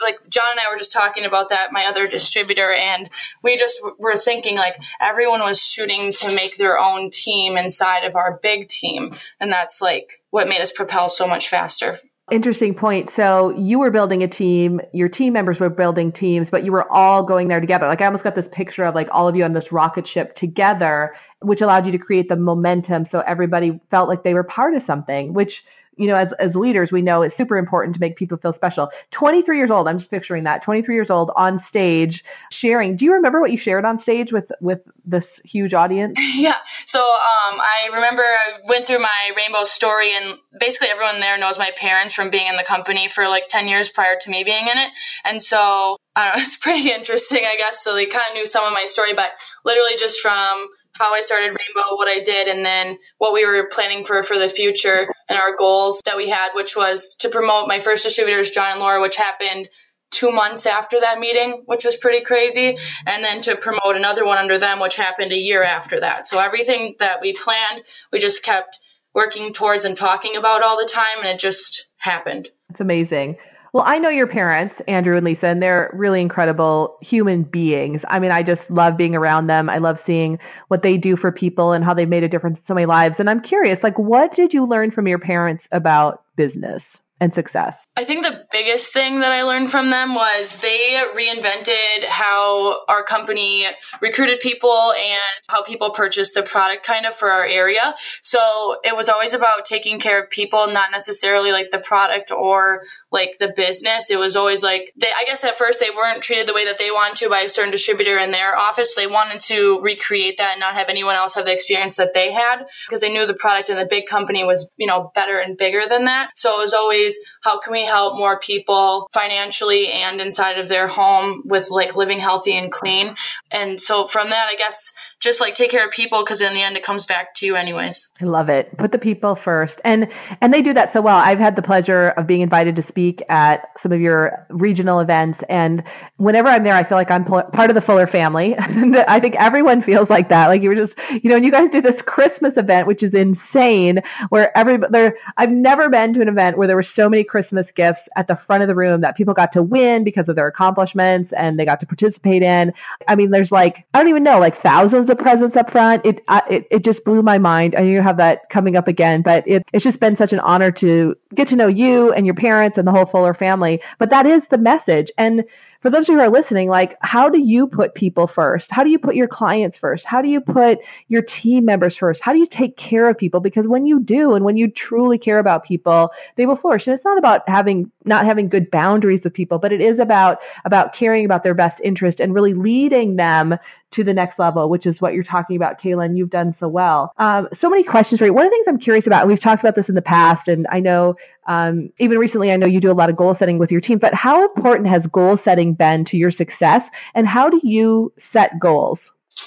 like 0.02 0.18
John 0.28 0.44
and 0.50 0.60
I 0.60 0.70
were 0.70 0.76
just 0.76 0.92
talking 0.92 1.24
about 1.24 1.48
that 1.48 1.72
my 1.72 1.86
other 1.86 2.06
distributor 2.06 2.70
and 2.72 3.08
we 3.42 3.56
just 3.56 3.80
were 3.98 4.16
thinking 4.16 4.56
like 4.56 4.76
everyone 5.00 5.40
was 5.40 5.64
shooting 5.64 6.12
to 6.12 6.25
make 6.34 6.56
their 6.56 6.78
own 6.78 7.10
team 7.10 7.56
inside 7.56 8.04
of 8.04 8.16
our 8.16 8.38
big 8.42 8.68
team 8.68 9.14
and 9.40 9.52
that's 9.52 9.80
like 9.80 10.22
what 10.30 10.48
made 10.48 10.60
us 10.60 10.72
propel 10.72 11.08
so 11.08 11.26
much 11.26 11.48
faster 11.48 11.98
Interesting 12.32 12.74
point. 12.74 13.10
So 13.14 13.50
you 13.50 13.78
were 13.78 13.92
building 13.92 14.24
a 14.24 14.26
team, 14.26 14.80
your 14.92 15.08
team 15.08 15.32
members 15.32 15.60
were 15.60 15.70
building 15.70 16.10
teams, 16.10 16.48
but 16.50 16.64
you 16.64 16.72
were 16.72 16.90
all 16.90 17.22
going 17.22 17.46
there 17.46 17.60
together. 17.60 17.86
Like 17.86 18.00
I 18.00 18.06
almost 18.06 18.24
got 18.24 18.34
this 18.34 18.48
picture 18.50 18.82
of 18.82 18.96
like 18.96 19.08
all 19.12 19.28
of 19.28 19.36
you 19.36 19.44
on 19.44 19.52
this 19.52 19.70
rocket 19.70 20.08
ship 20.08 20.34
together, 20.34 21.14
which 21.40 21.60
allowed 21.60 21.86
you 21.86 21.92
to 21.92 21.98
create 21.98 22.28
the 22.28 22.36
momentum 22.36 23.06
so 23.12 23.20
everybody 23.20 23.78
felt 23.92 24.08
like 24.08 24.24
they 24.24 24.34
were 24.34 24.42
part 24.42 24.74
of 24.74 24.82
something, 24.86 25.34
which 25.34 25.62
you 25.96 26.06
know, 26.06 26.16
as, 26.16 26.32
as 26.34 26.54
leaders, 26.54 26.92
we 26.92 27.02
know 27.02 27.22
it's 27.22 27.36
super 27.36 27.56
important 27.56 27.94
to 27.94 28.00
make 28.00 28.16
people 28.16 28.36
feel 28.36 28.52
special. 28.52 28.90
23 29.12 29.56
years 29.56 29.70
old, 29.70 29.88
I'm 29.88 29.98
just 29.98 30.10
picturing 30.10 30.44
that, 30.44 30.62
23 30.62 30.94
years 30.94 31.10
old 31.10 31.30
on 31.34 31.64
stage 31.68 32.24
sharing. 32.50 32.96
Do 32.96 33.04
you 33.04 33.14
remember 33.14 33.40
what 33.40 33.50
you 33.50 33.58
shared 33.58 33.84
on 33.84 34.00
stage 34.02 34.30
with, 34.30 34.50
with 34.60 34.80
this 35.04 35.24
huge 35.44 35.74
audience? 35.74 36.18
Yeah. 36.36 36.56
So, 36.84 37.00
um, 37.00 37.58
I 37.58 37.88
remember 37.94 38.22
I 38.22 38.58
went 38.68 38.86
through 38.86 38.98
my 38.98 39.30
rainbow 39.36 39.64
story 39.64 40.14
and 40.14 40.36
basically 40.60 40.88
everyone 40.88 41.18
there 41.20 41.38
knows 41.38 41.58
my 41.58 41.70
parents 41.76 42.14
from 42.14 42.30
being 42.30 42.46
in 42.46 42.56
the 42.56 42.62
company 42.62 43.08
for 43.08 43.26
like 43.26 43.48
10 43.48 43.68
years 43.68 43.88
prior 43.88 44.16
to 44.20 44.30
me 44.30 44.44
being 44.44 44.66
in 44.66 44.76
it. 44.76 44.90
And 45.24 45.42
so, 45.42 45.96
I 46.14 46.24
don't 46.24 46.36
know, 46.36 46.42
it's 46.42 46.56
pretty 46.56 46.90
interesting, 46.90 47.40
I 47.44 47.56
guess. 47.56 47.82
So 47.82 47.94
they 47.94 48.06
kind 48.06 48.24
of 48.28 48.34
knew 48.34 48.46
some 48.46 48.66
of 48.66 48.72
my 48.72 48.84
story, 48.84 49.14
but 49.14 49.30
literally 49.64 49.96
just 49.98 50.20
from 50.20 50.66
how 50.98 51.14
I 51.14 51.20
started 51.20 51.46
Rainbow, 51.46 51.96
what 51.96 52.08
I 52.08 52.22
did, 52.22 52.48
and 52.48 52.64
then 52.64 52.98
what 53.18 53.32
we 53.32 53.44
were 53.46 53.68
planning 53.70 54.04
for 54.04 54.22
for 54.22 54.38
the 54.38 54.48
future 54.48 55.08
and 55.28 55.38
our 55.38 55.56
goals 55.56 56.00
that 56.06 56.16
we 56.16 56.28
had, 56.28 56.50
which 56.54 56.76
was 56.76 57.16
to 57.16 57.28
promote 57.28 57.68
my 57.68 57.80
first 57.80 58.04
distributors, 58.04 58.50
John 58.50 58.72
and 58.72 58.80
Laura, 58.80 59.00
which 59.00 59.16
happened 59.16 59.68
two 60.10 60.32
months 60.32 60.66
after 60.66 61.00
that 61.00 61.18
meeting, 61.18 61.64
which 61.66 61.84
was 61.84 61.96
pretty 61.96 62.24
crazy, 62.24 62.76
and 63.06 63.24
then 63.24 63.42
to 63.42 63.56
promote 63.56 63.96
another 63.96 64.24
one 64.24 64.38
under 64.38 64.58
them, 64.58 64.80
which 64.80 64.96
happened 64.96 65.32
a 65.32 65.38
year 65.38 65.62
after 65.62 66.00
that. 66.00 66.26
So 66.26 66.38
everything 66.38 66.94
that 67.00 67.20
we 67.20 67.32
planned, 67.32 67.82
we 68.12 68.18
just 68.18 68.42
kept 68.44 68.78
working 69.14 69.52
towards 69.52 69.84
and 69.84 69.96
talking 69.96 70.36
about 70.36 70.62
all 70.62 70.78
the 70.78 70.88
time, 70.88 71.18
and 71.18 71.28
it 71.28 71.38
just 71.38 71.86
happened. 71.96 72.48
It's 72.70 72.80
amazing. 72.80 73.36
Well, 73.76 73.84
I 73.86 73.98
know 73.98 74.08
your 74.08 74.26
parents, 74.26 74.74
Andrew 74.88 75.18
and 75.18 75.26
Lisa, 75.26 75.48
and 75.48 75.62
they're 75.62 75.90
really 75.92 76.22
incredible 76.22 76.96
human 77.02 77.42
beings. 77.42 78.00
I 78.08 78.20
mean, 78.20 78.30
I 78.30 78.42
just 78.42 78.62
love 78.70 78.96
being 78.96 79.14
around 79.14 79.48
them. 79.48 79.68
I 79.68 79.76
love 79.76 80.00
seeing 80.06 80.38
what 80.68 80.80
they 80.80 80.96
do 80.96 81.14
for 81.14 81.30
people 81.30 81.72
and 81.72 81.84
how 81.84 81.92
they've 81.92 82.08
made 82.08 82.24
a 82.24 82.28
difference 82.30 82.56
in 82.56 82.64
so 82.66 82.72
many 82.72 82.86
lives. 82.86 83.16
And 83.18 83.28
I'm 83.28 83.42
curious, 83.42 83.82
like, 83.82 83.98
what 83.98 84.34
did 84.34 84.54
you 84.54 84.64
learn 84.64 84.92
from 84.92 85.06
your 85.06 85.18
parents 85.18 85.62
about 85.72 86.24
business 86.36 86.82
and 87.20 87.34
success? 87.34 87.74
I 87.98 88.04
think 88.04 88.24
the 88.24 88.46
biggest 88.52 88.92
thing 88.92 89.20
that 89.20 89.32
I 89.32 89.44
learned 89.44 89.70
from 89.70 89.88
them 89.88 90.14
was 90.14 90.60
they 90.60 91.00
reinvented 91.14 92.04
how 92.04 92.84
our 92.88 93.02
company 93.02 93.64
recruited 94.02 94.40
people 94.40 94.92
and 94.92 95.18
how 95.48 95.62
people 95.62 95.90
purchased 95.90 96.34
the 96.34 96.42
product 96.42 96.84
kind 96.84 97.06
of 97.06 97.16
for 97.16 97.30
our 97.30 97.46
area. 97.46 97.94
So 98.20 98.76
it 98.84 98.94
was 98.94 99.08
always 99.08 99.32
about 99.32 99.64
taking 99.64 99.98
care 99.98 100.22
of 100.22 100.28
people, 100.28 100.66
not 100.66 100.90
necessarily 100.90 101.52
like 101.52 101.70
the 101.70 101.78
product 101.78 102.32
or 102.32 102.82
like 103.10 103.38
the 103.38 103.54
business. 103.56 104.10
It 104.10 104.18
was 104.18 104.36
always 104.36 104.62
like 104.62 104.92
they 105.00 105.08
I 105.08 105.24
guess 105.24 105.44
at 105.44 105.56
first 105.56 105.80
they 105.80 105.88
weren't 105.88 106.22
treated 106.22 106.46
the 106.46 106.54
way 106.54 106.66
that 106.66 106.76
they 106.76 106.90
wanted 106.90 107.16
to 107.20 107.30
by 107.30 107.40
a 107.40 107.48
certain 107.48 107.70
distributor 107.70 108.18
in 108.18 108.30
their 108.30 108.54
office. 108.54 108.94
They 108.94 109.06
wanted 109.06 109.40
to 109.40 109.80
recreate 109.80 110.36
that 110.36 110.52
and 110.52 110.60
not 110.60 110.74
have 110.74 110.90
anyone 110.90 111.16
else 111.16 111.36
have 111.36 111.46
the 111.46 111.52
experience 111.52 111.96
that 111.96 112.12
they 112.12 112.30
had 112.30 112.66
because 112.86 113.00
they 113.00 113.10
knew 113.10 113.26
the 113.26 113.32
product 113.32 113.70
in 113.70 113.78
the 113.78 113.86
big 113.86 114.04
company 114.04 114.44
was, 114.44 114.70
you 114.76 114.86
know, 114.86 115.10
better 115.14 115.38
and 115.38 115.56
bigger 115.56 115.80
than 115.88 116.04
that. 116.04 116.36
So 116.36 116.58
it 116.58 116.62
was 116.62 116.74
always 116.74 117.16
how 117.46 117.60
can 117.60 117.72
we 117.72 117.84
help 117.84 118.18
more 118.18 118.40
people 118.40 119.08
financially 119.12 119.92
and 119.92 120.20
inside 120.20 120.58
of 120.58 120.66
their 120.66 120.88
home 120.88 121.42
with 121.44 121.70
like 121.70 121.94
living 121.94 122.18
healthy 122.18 122.56
and 122.56 122.72
clean. 122.72 123.14
And 123.52 123.80
so 123.80 124.04
from 124.04 124.30
that, 124.30 124.48
I 124.48 124.56
guess 124.56 124.92
just 125.20 125.40
like 125.40 125.54
take 125.54 125.70
care 125.70 125.84
of 125.86 125.92
people 125.92 126.24
because 126.24 126.40
in 126.40 126.52
the 126.54 126.60
end 126.60 126.76
it 126.76 126.82
comes 126.82 127.06
back 127.06 127.34
to 127.36 127.46
you 127.46 127.54
anyways. 127.54 128.10
I 128.20 128.24
love 128.24 128.48
it. 128.48 128.76
Put 128.76 128.90
the 128.90 128.98
people 128.98 129.36
first. 129.36 129.74
And 129.84 130.08
and 130.40 130.52
they 130.52 130.60
do 130.60 130.72
that 130.74 130.92
so 130.92 131.00
well. 131.00 131.16
I've 131.16 131.38
had 131.38 131.54
the 131.54 131.62
pleasure 131.62 132.08
of 132.08 132.26
being 132.26 132.40
invited 132.40 132.74
to 132.76 132.86
speak 132.88 133.22
at 133.28 133.68
some 133.80 133.92
of 133.92 134.00
your 134.00 134.44
regional 134.50 134.98
events 134.98 135.40
and 135.48 135.84
whenever 136.16 136.48
I'm 136.48 136.64
there 136.64 136.74
I 136.74 136.82
feel 136.82 136.98
like 136.98 137.12
I'm 137.12 137.24
part 137.24 137.70
of 137.70 137.74
the 137.74 137.80
Fuller 137.80 138.08
family. 138.08 138.56
I 138.58 139.20
think 139.20 139.36
everyone 139.36 139.82
feels 139.82 140.10
like 140.10 140.30
that. 140.30 140.48
Like 140.48 140.62
you 140.62 140.70
were 140.70 140.86
just, 140.86 140.94
you 141.22 141.30
know, 141.30 141.36
and 141.36 141.44
you 141.44 141.52
guys 141.52 141.70
did 141.70 141.84
this 141.84 142.02
Christmas 142.02 142.56
event 142.56 142.88
which 142.88 143.04
is 143.04 143.14
insane 143.14 144.00
where 144.30 144.56
every 144.58 144.78
there 144.78 145.16
I've 145.36 145.52
never 145.52 145.88
been 145.90 146.12
to 146.14 146.22
an 146.22 146.28
event 146.28 146.58
where 146.58 146.66
there 146.66 146.74
were 146.74 146.82
so 146.82 147.08
many 147.08 147.22
Christmas 147.22 147.35
gifts 147.74 148.00
at 148.16 148.28
the 148.28 148.36
front 148.36 148.62
of 148.62 148.68
the 148.68 148.74
room 148.74 149.00
that 149.00 149.16
people 149.16 149.34
got 149.34 149.52
to 149.52 149.62
win 149.62 150.04
because 150.04 150.28
of 150.28 150.36
their 150.36 150.46
accomplishments 150.46 151.32
and 151.32 151.58
they 151.58 151.64
got 151.64 151.80
to 151.80 151.86
participate 151.86 152.42
in. 152.42 152.72
I 153.08 153.16
mean, 153.16 153.30
there's 153.30 153.50
like 153.50 153.86
I 153.94 153.98
don't 153.98 154.08
even 154.08 154.22
know, 154.22 154.38
like 154.38 154.60
thousands 154.62 155.10
of 155.10 155.18
presents 155.18 155.56
up 155.56 155.70
front. 155.70 156.04
It 156.04 156.22
it, 156.50 156.66
it 156.70 156.84
just 156.84 157.04
blew 157.04 157.22
my 157.22 157.38
mind. 157.38 157.74
I 157.74 157.80
know 157.80 157.88
you 157.88 158.02
have 158.02 158.16
that 158.18 158.48
coming 158.50 158.76
up 158.76 158.88
again, 158.88 159.22
but 159.22 159.46
it, 159.46 159.64
it's 159.72 159.84
just 159.84 160.00
been 160.00 160.16
such 160.16 160.32
an 160.32 160.40
honor 160.40 160.70
to 160.72 161.16
get 161.34 161.48
to 161.48 161.56
know 161.56 161.66
you 161.66 162.12
and 162.12 162.26
your 162.26 162.34
parents 162.34 162.78
and 162.78 162.86
the 162.86 162.92
whole 162.92 163.06
Fuller 163.06 163.34
family. 163.34 163.80
But 163.98 164.10
that 164.10 164.26
is 164.26 164.42
the 164.50 164.58
message. 164.58 165.10
And 165.18 165.44
for 165.86 165.90
those 165.90 166.02
of 166.02 166.08
you 166.08 166.14
who 166.14 166.20
are 166.22 166.28
listening, 166.28 166.68
like 166.68 166.96
how 167.02 167.30
do 167.30 167.38
you 167.38 167.68
put 167.68 167.94
people 167.94 168.26
first? 168.26 168.66
How 168.70 168.82
do 168.82 168.90
you 168.90 168.98
put 168.98 169.14
your 169.14 169.28
clients 169.28 169.78
first? 169.78 170.04
How 170.04 170.20
do 170.20 170.26
you 170.26 170.40
put 170.40 170.80
your 171.06 171.22
team 171.22 171.64
members 171.64 171.96
first? 171.96 172.18
How 172.20 172.32
do 172.32 172.40
you 172.40 172.46
take 172.48 172.76
care 172.76 173.08
of 173.08 173.16
people? 173.16 173.38
Because 173.38 173.68
when 173.68 173.86
you 173.86 174.00
do 174.00 174.34
and 174.34 174.44
when 174.44 174.56
you 174.56 174.68
truly 174.68 175.16
care 175.16 175.38
about 175.38 175.62
people, 175.62 176.10
they 176.34 176.44
will 176.44 176.56
flourish. 176.56 176.88
And 176.88 176.94
it's 176.96 177.04
not 177.04 177.18
about 177.18 177.48
having, 177.48 177.88
not 178.04 178.24
having 178.24 178.48
good 178.48 178.68
boundaries 178.68 179.20
with 179.22 179.32
people, 179.32 179.60
but 179.60 179.72
it 179.72 179.80
is 179.80 180.00
about, 180.00 180.40
about 180.64 180.92
caring 180.92 181.24
about 181.24 181.44
their 181.44 181.54
best 181.54 181.80
interest 181.84 182.18
and 182.18 182.34
really 182.34 182.52
leading 182.52 183.14
them 183.14 183.56
to 183.96 184.04
the 184.04 184.14
next 184.14 184.38
level, 184.38 184.68
which 184.70 184.86
is 184.86 185.00
what 185.00 185.14
you're 185.14 185.24
talking 185.24 185.56
about, 185.56 185.80
Kaylin. 185.80 186.16
You've 186.16 186.30
done 186.30 186.54
so 186.60 186.68
well. 186.68 187.12
Um, 187.16 187.48
so 187.60 187.68
many 187.68 187.82
questions 187.82 188.20
you. 188.20 188.32
One 188.32 188.46
of 188.46 188.50
the 188.50 188.56
things 188.56 188.66
I'm 188.68 188.78
curious 188.78 189.06
about, 189.06 189.22
and 189.22 189.28
we've 189.28 189.40
talked 189.40 189.62
about 189.62 189.74
this 189.74 189.88
in 189.88 189.94
the 189.94 190.02
past, 190.02 190.48
and 190.48 190.66
I 190.70 190.80
know 190.80 191.16
um, 191.46 191.90
even 191.98 192.18
recently, 192.18 192.52
I 192.52 192.56
know 192.56 192.66
you 192.66 192.80
do 192.80 192.90
a 192.90 192.94
lot 192.94 193.10
of 193.10 193.16
goal 193.16 193.34
setting 193.38 193.58
with 193.58 193.72
your 193.72 193.80
team, 193.80 193.98
but 193.98 194.14
how 194.14 194.44
important 194.44 194.88
has 194.88 195.06
goal 195.06 195.38
setting 195.38 195.74
been 195.74 196.04
to 196.06 196.16
your 196.16 196.30
success, 196.30 196.82
and 197.14 197.26
how 197.26 197.50
do 197.50 197.60
you 197.62 198.12
set 198.32 198.58
goals? 198.60 198.98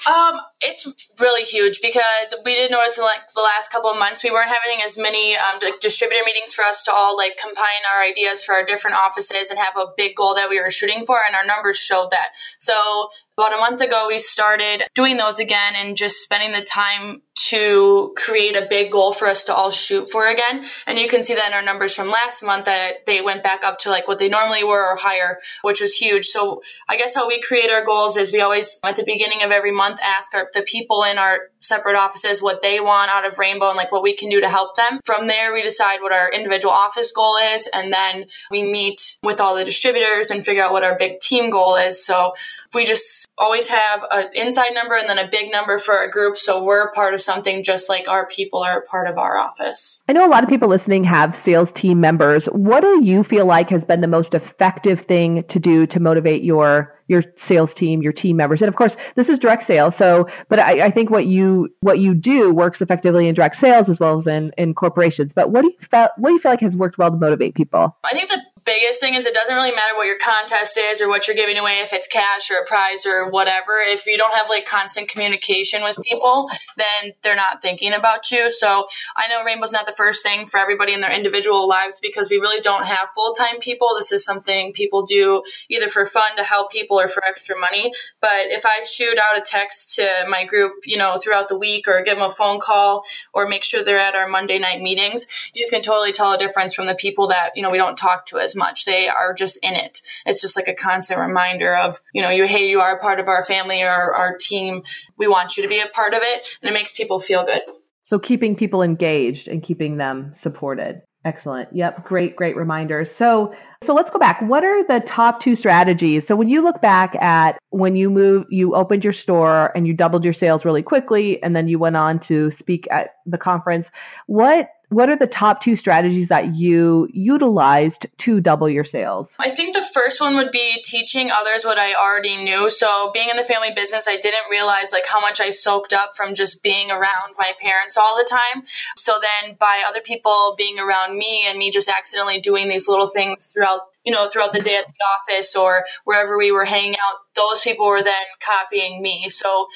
Um, 0.07 0.39
it's 0.61 0.87
really 1.19 1.43
huge 1.43 1.81
because 1.81 2.35
we 2.45 2.53
did 2.53 2.69
notice 2.69 2.99
in 2.99 3.03
like 3.03 3.27
the 3.33 3.41
last 3.41 3.71
couple 3.71 3.89
of 3.89 3.97
months 3.97 4.23
we 4.23 4.29
weren't 4.29 4.49
having 4.49 4.83
as 4.85 4.99
many 4.99 5.35
um, 5.35 5.59
like 5.63 5.79
distributor 5.79 6.23
meetings 6.25 6.53
for 6.53 6.63
us 6.63 6.83
to 6.83 6.91
all 6.93 7.17
like 7.17 7.37
combine 7.37 7.83
our 7.95 8.03
ideas 8.03 8.43
for 8.43 8.53
our 8.53 8.65
different 8.65 8.97
offices 8.97 9.49
and 9.49 9.57
have 9.57 9.77
a 9.77 9.87
big 9.97 10.15
goal 10.15 10.35
that 10.35 10.49
we 10.49 10.61
were 10.61 10.69
shooting 10.69 11.05
for, 11.05 11.17
and 11.25 11.35
our 11.35 11.45
numbers 11.45 11.79
showed 11.79 12.11
that. 12.11 12.29
So 12.59 13.09
about 13.39 13.53
a 13.53 13.57
month 13.57 13.79
ago, 13.79 14.07
we 14.09 14.19
started 14.19 14.83
doing 14.95 15.15
those 15.15 15.39
again 15.39 15.73
and 15.75 15.95
just 15.95 16.21
spending 16.21 16.51
the 16.51 16.61
time 16.61 17.21
to 17.35 18.13
create 18.17 18.57
a 18.57 18.67
big 18.69 18.91
goal 18.91 19.13
for 19.13 19.29
us 19.29 19.45
to 19.45 19.53
all 19.53 19.71
shoot 19.71 20.09
for 20.09 20.27
again. 20.27 20.61
And 20.85 20.99
you 20.99 21.07
can 21.07 21.23
see 21.23 21.35
that 21.35 21.47
in 21.47 21.53
our 21.53 21.61
numbers 21.61 21.95
from 21.95 22.09
last 22.09 22.43
month 22.43 22.65
that 22.65 23.05
they 23.05 23.21
went 23.21 23.41
back 23.41 23.63
up 23.63 23.79
to 23.79 23.91
like 23.91 24.09
what 24.09 24.19
they 24.19 24.27
normally 24.27 24.65
were 24.65 24.91
or 24.91 24.97
higher, 24.97 25.39
which 25.61 25.79
was 25.79 25.95
huge. 25.95 26.25
So 26.25 26.61
I 26.89 26.97
guess 26.97 27.15
how 27.15 27.29
we 27.29 27.41
create 27.41 27.71
our 27.71 27.85
goals 27.85 28.17
is 28.17 28.33
we 28.33 28.41
always, 28.41 28.81
at 28.83 28.97
the 28.97 29.05
beginning 29.05 29.43
of 29.43 29.51
every 29.51 29.71
month, 29.71 30.01
ask 30.03 30.35
our, 30.35 30.49
the 30.53 30.61
people 30.61 31.03
in 31.03 31.17
our 31.17 31.39
separate 31.61 31.95
offices 31.95 32.43
what 32.43 32.61
they 32.61 32.81
want 32.81 33.09
out 33.09 33.25
of 33.25 33.39
Rainbow 33.39 33.69
and 33.69 33.77
like 33.77 33.91
what 33.91 34.03
we 34.03 34.15
can 34.15 34.29
do 34.29 34.41
to 34.41 34.49
help 34.49 34.75
them. 34.75 34.99
From 35.05 35.27
there, 35.27 35.53
we 35.53 35.61
decide 35.61 36.01
what 36.01 36.11
our 36.11 36.29
individual 36.29 36.73
office 36.73 37.13
goal 37.13 37.37
is. 37.55 37.69
And 37.73 37.93
then 37.93 38.25
we 38.51 38.63
meet 38.63 39.17
with 39.23 39.39
all 39.39 39.55
the 39.55 39.63
distributors 39.63 40.31
and 40.31 40.43
figure 40.43 40.63
out 40.63 40.73
what 40.73 40.83
our 40.83 40.97
big 40.97 41.21
team 41.21 41.51
goal 41.51 41.77
is. 41.77 42.03
So 42.03 42.33
we 42.73 42.85
just 42.85 43.27
always 43.37 43.67
have 43.67 44.01
an 44.11 44.29
inside 44.33 44.71
number 44.73 44.95
and 44.95 45.09
then 45.09 45.17
a 45.17 45.29
big 45.29 45.51
number 45.51 45.77
for 45.77 45.95
our 45.95 46.09
group. 46.09 46.37
So 46.37 46.63
we're 46.63 46.91
part 46.91 47.13
of 47.13 47.21
something 47.21 47.63
just 47.63 47.89
like 47.89 48.07
our 48.07 48.27
people 48.27 48.63
are 48.63 48.81
part 48.81 49.07
of 49.07 49.17
our 49.17 49.37
office. 49.37 50.03
I 50.07 50.13
know 50.13 50.27
a 50.27 50.29
lot 50.29 50.43
of 50.43 50.49
people 50.49 50.69
listening 50.69 51.03
have 51.05 51.37
sales 51.45 51.69
team 51.75 51.99
members. 51.99 52.45
What 52.45 52.81
do 52.81 53.03
you 53.03 53.23
feel 53.23 53.45
like 53.45 53.69
has 53.69 53.83
been 53.83 54.01
the 54.01 54.07
most 54.07 54.33
effective 54.33 55.01
thing 55.01 55.43
to 55.49 55.59
do 55.59 55.87
to 55.87 55.99
motivate 55.99 56.43
your 56.43 56.98
your 57.09 57.23
sales 57.47 57.73
team, 57.73 58.01
your 58.01 58.13
team 58.13 58.37
members. 58.37 58.61
And 58.61 58.69
of 58.69 58.75
course, 58.75 58.93
this 59.15 59.27
is 59.27 59.39
direct 59.39 59.67
sales. 59.67 59.95
So, 59.97 60.29
but 60.47 60.59
I, 60.59 60.85
I, 60.85 60.91
think 60.91 61.09
what 61.09 61.25
you, 61.25 61.75
what 61.81 61.99
you 61.99 62.13
do 62.13 62.53
works 62.53 62.79
effectively 62.81 63.27
in 63.27 63.35
direct 63.35 63.59
sales 63.59 63.89
as 63.89 63.99
well 63.99 64.19
as 64.19 64.27
in, 64.27 64.53
in 64.57 64.75
corporations. 64.75 65.31
But 65.33 65.49
what 65.49 65.63
do 65.63 65.67
you 65.67 65.87
feel, 65.89 66.09
what 66.17 66.29
do 66.29 66.33
you 66.35 66.39
feel 66.39 66.51
like 66.51 66.61
has 66.61 66.73
worked 66.73 66.97
well 66.99 67.09
to 67.09 67.17
motivate 67.17 67.55
people? 67.55 67.97
I 68.03 68.13
think 68.13 68.29
the 68.29 68.41
biggest 68.69 69.01
thing 69.01 69.15
is 69.15 69.25
it 69.25 69.33
doesn't 69.33 69.55
really 69.55 69.71
matter 69.71 69.95
what 69.95 70.05
your 70.05 70.19
contest 70.19 70.77
is 70.77 71.01
or 71.01 71.07
what 71.07 71.27
you're 71.27 71.35
giving 71.35 71.57
away, 71.57 71.79
if 71.79 71.91
it's 71.91 72.07
cash 72.07 72.51
or 72.51 72.61
a 72.61 72.65
prize 72.65 73.07
or 73.07 73.31
whatever. 73.31 73.79
If 73.79 74.05
you 74.05 74.17
don't 74.17 74.33
have 74.33 74.49
like 74.49 74.67
constant 74.67 75.09
communication 75.09 75.81
with 75.81 75.97
people, 76.03 76.49
then 76.77 77.13
they're 77.23 77.35
not 77.35 77.63
thinking 77.63 77.93
about 77.93 78.29
you. 78.29 78.51
So 78.51 78.87
I 79.15 79.27
know 79.29 79.43
Rainbow's 79.43 79.73
not 79.73 79.87
the 79.87 79.91
first 79.91 80.23
thing 80.23 80.45
for 80.45 80.59
everybody 80.59 80.93
in 80.93 81.01
their 81.01 81.11
individual 81.11 81.67
lives 81.67 81.99
because 81.99 82.29
we 82.29 82.37
really 82.37 82.61
don't 82.61 82.85
have 82.85 83.09
full 83.15 83.33
time 83.33 83.59
people. 83.59 83.95
This 83.97 84.11
is 84.11 84.23
something 84.23 84.73
people 84.73 85.03
do 85.03 85.41
either 85.69 85.87
for 85.87 86.05
fun 86.05 86.35
to 86.37 86.43
help 86.43 86.71
people 86.71 86.98
or 86.99 87.07
for 87.07 87.23
extra 87.23 87.57
money. 87.57 87.91
But 88.21 88.47
if 88.47 88.65
I 88.65 88.83
shoot 88.83 89.17
out 89.17 89.37
a 89.37 89.41
text 89.41 89.95
to 89.95 90.25
my 90.29 90.45
group, 90.45 90.73
you 90.85 90.97
know, 90.97 91.17
throughout 91.17 91.49
the 91.49 91.57
week 91.57 91.87
or 91.87 92.03
give 92.03 92.17
them 92.17 92.27
a 92.27 92.31
phone 92.31 92.59
call 92.59 93.05
or 93.33 93.47
make 93.47 93.63
sure 93.63 93.83
they're 93.83 93.99
at 93.99 94.15
our 94.15 94.27
Monday 94.27 94.59
night 94.59 94.81
meetings, 94.81 95.51
you 95.53 95.67
can 95.69 95.81
totally 95.81 96.11
tell 96.11 96.33
a 96.33 96.37
difference 96.37 96.75
from 96.75 96.87
the 96.87 96.95
people 96.95 97.27
that, 97.27 97.51
you 97.55 97.63
know, 97.63 97.71
we 97.71 97.77
don't 97.77 97.97
talk 97.97 98.27
to 98.27 98.39
as 98.39 98.55
much. 98.55 98.85
They 98.85 99.07
are 99.07 99.33
just 99.33 99.57
in 99.63 99.73
it. 99.73 100.01
It's 100.25 100.41
just 100.41 100.55
like 100.55 100.67
a 100.67 100.73
constant 100.73 101.19
reminder 101.19 101.75
of, 101.75 101.95
you 102.13 102.21
know, 102.21 102.29
you, 102.29 102.45
hey, 102.45 102.69
you 102.69 102.81
are 102.81 102.99
part 102.99 103.19
of 103.19 103.27
our 103.27 103.43
family 103.43 103.83
or 103.83 104.15
our 104.15 104.37
team. 104.37 104.83
We 105.17 105.27
want 105.27 105.57
you 105.57 105.63
to 105.63 105.69
be 105.69 105.79
a 105.79 105.87
part 105.87 106.13
of 106.13 106.21
it. 106.21 106.57
And 106.61 106.69
it 106.69 106.73
makes 106.73 106.93
people 106.93 107.19
feel 107.19 107.45
good. 107.45 107.61
So 108.09 108.17
keeping 108.17 108.55
people 108.55 108.81
engaged 108.81 109.47
and 109.47 109.61
keeping 109.61 109.97
them 109.97 110.35
supported. 110.41 111.03
Excellent. 111.23 111.69
Yep. 111.73 112.05
Great, 112.05 112.35
great 112.35 112.55
reminder. 112.55 113.09
So, 113.19 113.53
so 113.85 113.93
let's 113.93 114.09
go 114.09 114.19
back. 114.19 114.41
What 114.41 114.63
are 114.63 114.83
the 114.83 114.99
top 115.07 115.41
two 115.41 115.55
strategies? 115.55 116.23
So 116.27 116.35
when 116.35 116.49
you 116.49 116.61
look 116.61 116.81
back 116.81 117.15
at 117.15 117.57
when 117.69 117.95
you 117.95 118.09
moved, 118.09 118.47
you 118.49 118.75
opened 118.75 119.03
your 119.03 119.13
store 119.13 119.71
and 119.75 119.87
you 119.87 119.93
doubled 119.93 120.25
your 120.25 120.33
sales 120.33 120.65
really 120.65 120.83
quickly 120.83 121.41
and 121.41 121.55
then 121.55 121.67
you 121.67 121.79
went 121.79 121.95
on 121.95 122.19
to 122.21 122.51
speak 122.59 122.87
at 122.91 123.15
the 123.25 123.37
conference, 123.37 123.87
what 124.27 124.69
what 124.89 125.09
are 125.09 125.15
the 125.15 125.27
top 125.27 125.63
two 125.63 125.77
strategies 125.77 126.29
that 126.29 126.55
you 126.55 127.07
utilized 127.13 128.07
to 128.19 128.41
double 128.41 128.67
your 128.67 128.83
sales? 128.83 129.27
I 129.37 129.49
think 129.49 129.75
the 129.75 129.85
first 129.93 130.19
one 130.19 130.35
would 130.35 130.51
be 130.51 130.81
teaching 130.83 131.29
others 131.31 131.63
what 131.63 131.77
I 131.77 131.93
already 131.93 132.43
knew. 132.43 132.69
So 132.69 133.11
being 133.13 133.29
in 133.29 133.37
the 133.37 133.43
family 133.43 133.69
business, 133.75 134.07
I 134.07 134.17
didn't 134.17 134.49
realize 134.49 134.91
like 134.91 135.05
how 135.05 135.21
much 135.21 135.41
I 135.41 135.51
soaked 135.51 135.93
up 135.93 136.15
from 136.15 136.33
just 136.33 136.63
being 136.63 136.89
around 136.89 137.35
my 137.37 137.51
parents 137.61 137.97
all 137.97 138.17
the 138.17 138.27
time. 138.29 138.63
So 138.97 139.13
then 139.21 139.55
by 139.59 139.83
other 139.87 140.01
people 140.01 140.55
being 140.57 140.79
around 140.79 141.15
me 141.17 141.45
and 141.47 141.57
me 141.57 141.69
just 141.69 141.89
accidentally 141.89 142.41
doing 142.41 142.67
these 142.67 142.87
little 142.87 143.07
things 143.07 143.53
throughout 143.53 143.81
you 144.05 144.13
know, 144.13 144.29
throughout 144.29 144.53
the 144.53 144.61
day 144.61 144.77
at 144.77 144.87
the 144.87 145.33
office 145.35 145.55
or 145.55 145.83
wherever 146.05 146.37
we 146.37 146.51
were 146.51 146.65
hanging 146.65 146.93
out, 146.93 147.17
those 147.35 147.61
people 147.61 147.85
were 147.85 148.01
then 148.01 148.25
copying 148.39 149.01
me. 149.01 149.27
So 149.29 149.67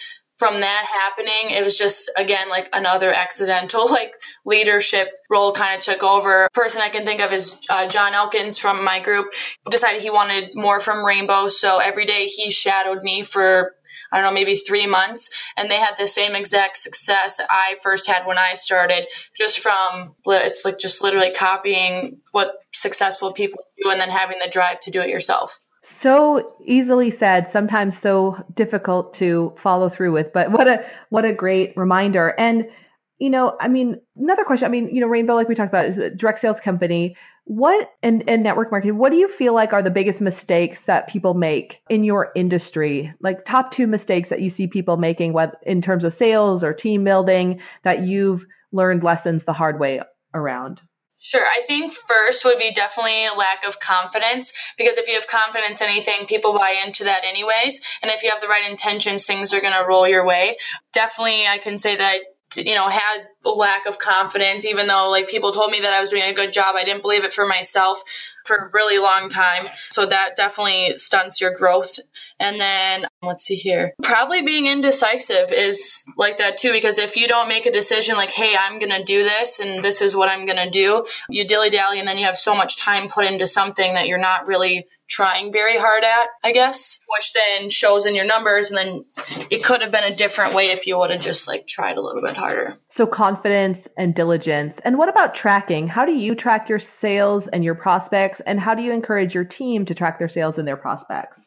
from 0.44 0.60
that 0.60 0.86
happening, 0.86 1.56
it 1.56 1.64
was 1.64 1.78
just 1.78 2.12
again 2.18 2.50
like 2.50 2.68
another 2.74 3.14
accidental 3.14 3.90
like 3.90 4.14
leadership 4.44 5.08
role 5.30 5.54
kind 5.54 5.78
of 5.78 5.82
took 5.82 6.04
over. 6.04 6.50
Person 6.54 6.82
I 6.82 6.90
can 6.90 7.06
think 7.06 7.22
of 7.22 7.32
is 7.32 7.66
uh, 7.70 7.88
John 7.88 8.14
Elkins 8.14 8.58
from 8.58 8.84
my 8.84 9.00
group. 9.00 9.28
Decided 9.70 10.02
he 10.02 10.10
wanted 10.10 10.54
more 10.54 10.82
from 10.82 11.06
Rainbow, 11.06 11.48
so 11.48 11.78
every 11.78 12.06
day 12.06 12.26
he 12.26 12.52
shadowed 12.52 13.02
me 13.04 13.24
for 13.24 13.74
I 14.12 14.18
don't 14.18 14.26
know, 14.26 14.34
maybe 14.34 14.58
three 14.58 14.86
months, 14.86 15.30
and 15.56 15.72
they 15.72 15.78
had 15.78 15.96
the 15.98 16.08
same 16.08 16.36
exact 16.36 16.78
success 16.78 17.42
I 17.50 17.76
first 17.82 18.06
had 18.06 18.28
when 18.28 18.38
I 18.38 18.54
started, 18.56 19.08
just 19.36 19.60
from 19.60 20.14
it's 20.28 20.66
like 20.66 20.78
just 20.78 21.02
literally 21.02 21.32
copying 21.32 22.20
what 22.32 22.54
successful 22.74 23.32
people 23.32 23.64
do 23.82 23.90
and 23.90 24.00
then 24.00 24.10
having 24.10 24.40
the 24.40 24.50
drive 24.50 24.82
to 24.82 24.92
do 24.92 25.00
it 25.00 25.10
yourself 25.10 25.58
so 26.04 26.56
easily 26.64 27.18
said, 27.18 27.50
sometimes 27.52 27.96
so 28.04 28.44
difficult 28.54 29.18
to 29.18 29.56
follow 29.64 29.90
through 29.90 30.12
with, 30.12 30.32
but 30.34 30.52
what 30.52 30.68
a, 30.68 30.86
what 31.10 31.26
a 31.26 31.34
great 31.34 31.74
reminder. 31.76 32.36
And, 32.38 32.70
you 33.18 33.30
know, 33.30 33.58
I 33.60 33.70
mean, 33.70 34.00
another 34.18 34.44
question. 34.44 34.66
I 34.66 34.70
mean, 34.70 34.94
you 34.94 35.02
know, 35.02 35.08
Rainbow, 35.08 35.34
like 35.36 35.48
we 35.48 35.56
talked 35.56 35.72
about, 35.72 35.86
is 35.86 35.98
a 35.98 36.10
direct 36.10 36.42
sales 36.42 36.60
company. 36.64 37.16
What 37.46 37.92
and, 38.04 38.24
and 38.30 38.44
network 38.44 38.72
marketing, 38.72 38.98
what 38.98 39.12
do 39.12 39.18
you 39.18 39.30
feel 39.38 39.54
like 39.54 39.74
are 39.74 39.82
the 39.82 39.92
biggest 39.92 40.22
mistakes 40.22 40.78
that 40.86 41.10
people 41.10 41.34
make 41.34 41.82
in 41.90 42.04
your 42.04 42.32
industry? 42.36 43.14
Like 43.20 43.46
top 43.46 43.74
two 43.74 43.88
mistakes 43.88 44.30
that 44.30 44.42
you 44.42 44.54
see 44.56 44.68
people 44.68 44.98
making 44.98 45.36
in 45.64 45.82
terms 45.82 46.04
of 46.04 46.16
sales 46.20 46.64
or 46.64 46.74
team 46.74 47.04
building 47.04 47.62
that 47.84 48.04
you've 48.04 48.46
learned 48.72 49.04
lessons 49.04 49.42
the 49.46 49.54
hard 49.54 49.80
way 49.80 50.02
around? 50.34 50.82
Sure. 51.26 51.42
I 51.42 51.62
think 51.62 51.94
first 51.94 52.44
would 52.44 52.60
be 52.60 52.74
definitely 52.74 53.26
a 53.26 53.34
lack 53.34 53.66
of 53.66 53.80
confidence 53.80 54.52
because 54.78 54.98
if 54.98 55.08
you 55.08 55.14
have 55.14 55.26
confidence 55.26 55.80
in 55.80 55.88
anything, 55.88 56.26
people 56.28 56.52
buy 56.54 56.82
into 56.86 57.06
that 57.06 57.24
anyways. 57.24 57.80
And 58.02 58.12
if 58.12 58.24
you 58.24 58.30
have 58.30 58.42
the 58.42 58.50
right 58.50 58.70
intentions, 58.70 59.26
things 59.26 59.54
are 59.54 59.62
going 59.62 59.72
to 59.72 59.88
roll 59.88 60.06
your 60.06 60.26
way. 60.26 60.58
Definitely, 60.92 61.48
I 61.48 61.60
can 61.60 61.78
say 61.78 61.96
that 61.96 62.20
you 62.58 62.76
know, 62.76 62.88
had 62.88 63.26
a 63.46 63.50
lack 63.50 63.86
of 63.88 63.98
confidence, 63.98 64.66
even 64.66 64.86
though 64.88 65.10
like 65.10 65.30
people 65.30 65.54
told 65.54 65.72
me 65.72 65.80
that 65.80 65.94
I 65.94 66.02
was 66.02 66.12
doing 66.12 66.24
a 66.24 66.34
good 66.34 66.54
job. 66.54 66.76
I 66.76 66.84
didn't 66.84 67.02
believe 67.02 67.24
it 67.24 67.34
for 67.34 67.48
myself 67.48 68.04
for 68.46 68.56
a 68.58 68.70
really 68.74 69.00
long 69.00 69.30
time. 69.30 69.64
So 69.90 70.06
that 70.06 70.36
definitely 70.36 70.98
stunts 70.98 71.42
your 71.42 71.56
growth. 71.56 72.00
And 72.40 72.60
then 72.60 73.06
let's 73.24 73.44
see 73.44 73.56
here. 73.56 73.94
Probably 74.02 74.42
being 74.42 74.66
indecisive 74.66 75.52
is 75.52 76.06
like 76.18 76.38
that 76.38 76.58
too, 76.58 76.72
because 76.72 77.00
if 77.00 77.16
you 77.16 77.28
don't 77.28 77.48
make 77.48 77.66
a 77.66 77.72
decision 77.72 78.16
like, 78.16 78.32
hey, 78.32 78.56
I'm 78.60 78.80
going 78.80 78.92
to 78.92 79.04
do 79.04 79.24
this 79.24 79.60
and 79.60 79.84
this 79.84 80.02
is 80.02 80.16
what 80.16 80.30
I'm 80.30 80.46
going 80.46 80.64
to 80.64 80.70
do, 80.70 81.06
you 81.30 81.46
dilly 81.46 81.70
dally 81.70 82.00
and 82.00 82.08
then 82.08 82.18
you 82.18 82.26
have 82.26 82.38
so 82.38 82.56
much 82.56 82.78
time 82.78 83.10
put 83.10 83.26
into 83.26 83.48
something 83.48 83.94
that 83.94 84.08
you're 84.08 84.18
not 84.18 84.48
really 84.48 84.86
trying 85.08 85.52
very 85.52 85.78
hard 85.78 86.04
at, 86.04 86.28
I 86.44 86.54
guess, 86.54 87.02
which 87.08 87.34
then 87.34 87.70
shows 87.70 88.06
in 88.06 88.16
your 88.16 88.26
numbers. 88.26 88.72
And 88.72 88.78
then 88.78 89.06
it 89.52 89.64
could 89.64 89.82
have 89.82 89.92
been 89.92 90.12
a 90.12 90.16
different 90.16 90.56
way 90.56 90.68
if 90.68 90.88
you 90.88 90.98
would 90.98 91.12
have 91.12 91.22
just 91.22 91.48
like 91.48 91.68
tried 91.68 91.98
a 91.98 92.02
little 92.02 92.22
bit 92.22 92.36
harder. 92.36 92.74
So 92.98 93.06
confidence 93.06 93.86
and 93.98 94.16
diligence. 94.16 94.80
And 94.84 94.98
what 94.98 95.10
about 95.10 95.36
tracking? 95.36 95.88
How 95.88 96.06
do 96.06 96.14
you 96.14 96.36
track 96.36 96.70
your 96.70 96.82
sales 97.02 97.44
and 97.52 97.64
your 97.64 97.76
prospects? 97.76 98.42
And 98.46 98.60
how 98.60 98.76
do 98.76 98.82
you 98.82 98.92
encourage 98.92 99.34
your 99.34 99.46
team 99.46 99.86
to 99.86 99.96
track 99.96 100.20
their 100.20 100.30
sales 100.30 100.56
and 100.58 100.68
their 100.68 100.78
prospects? 100.78 101.38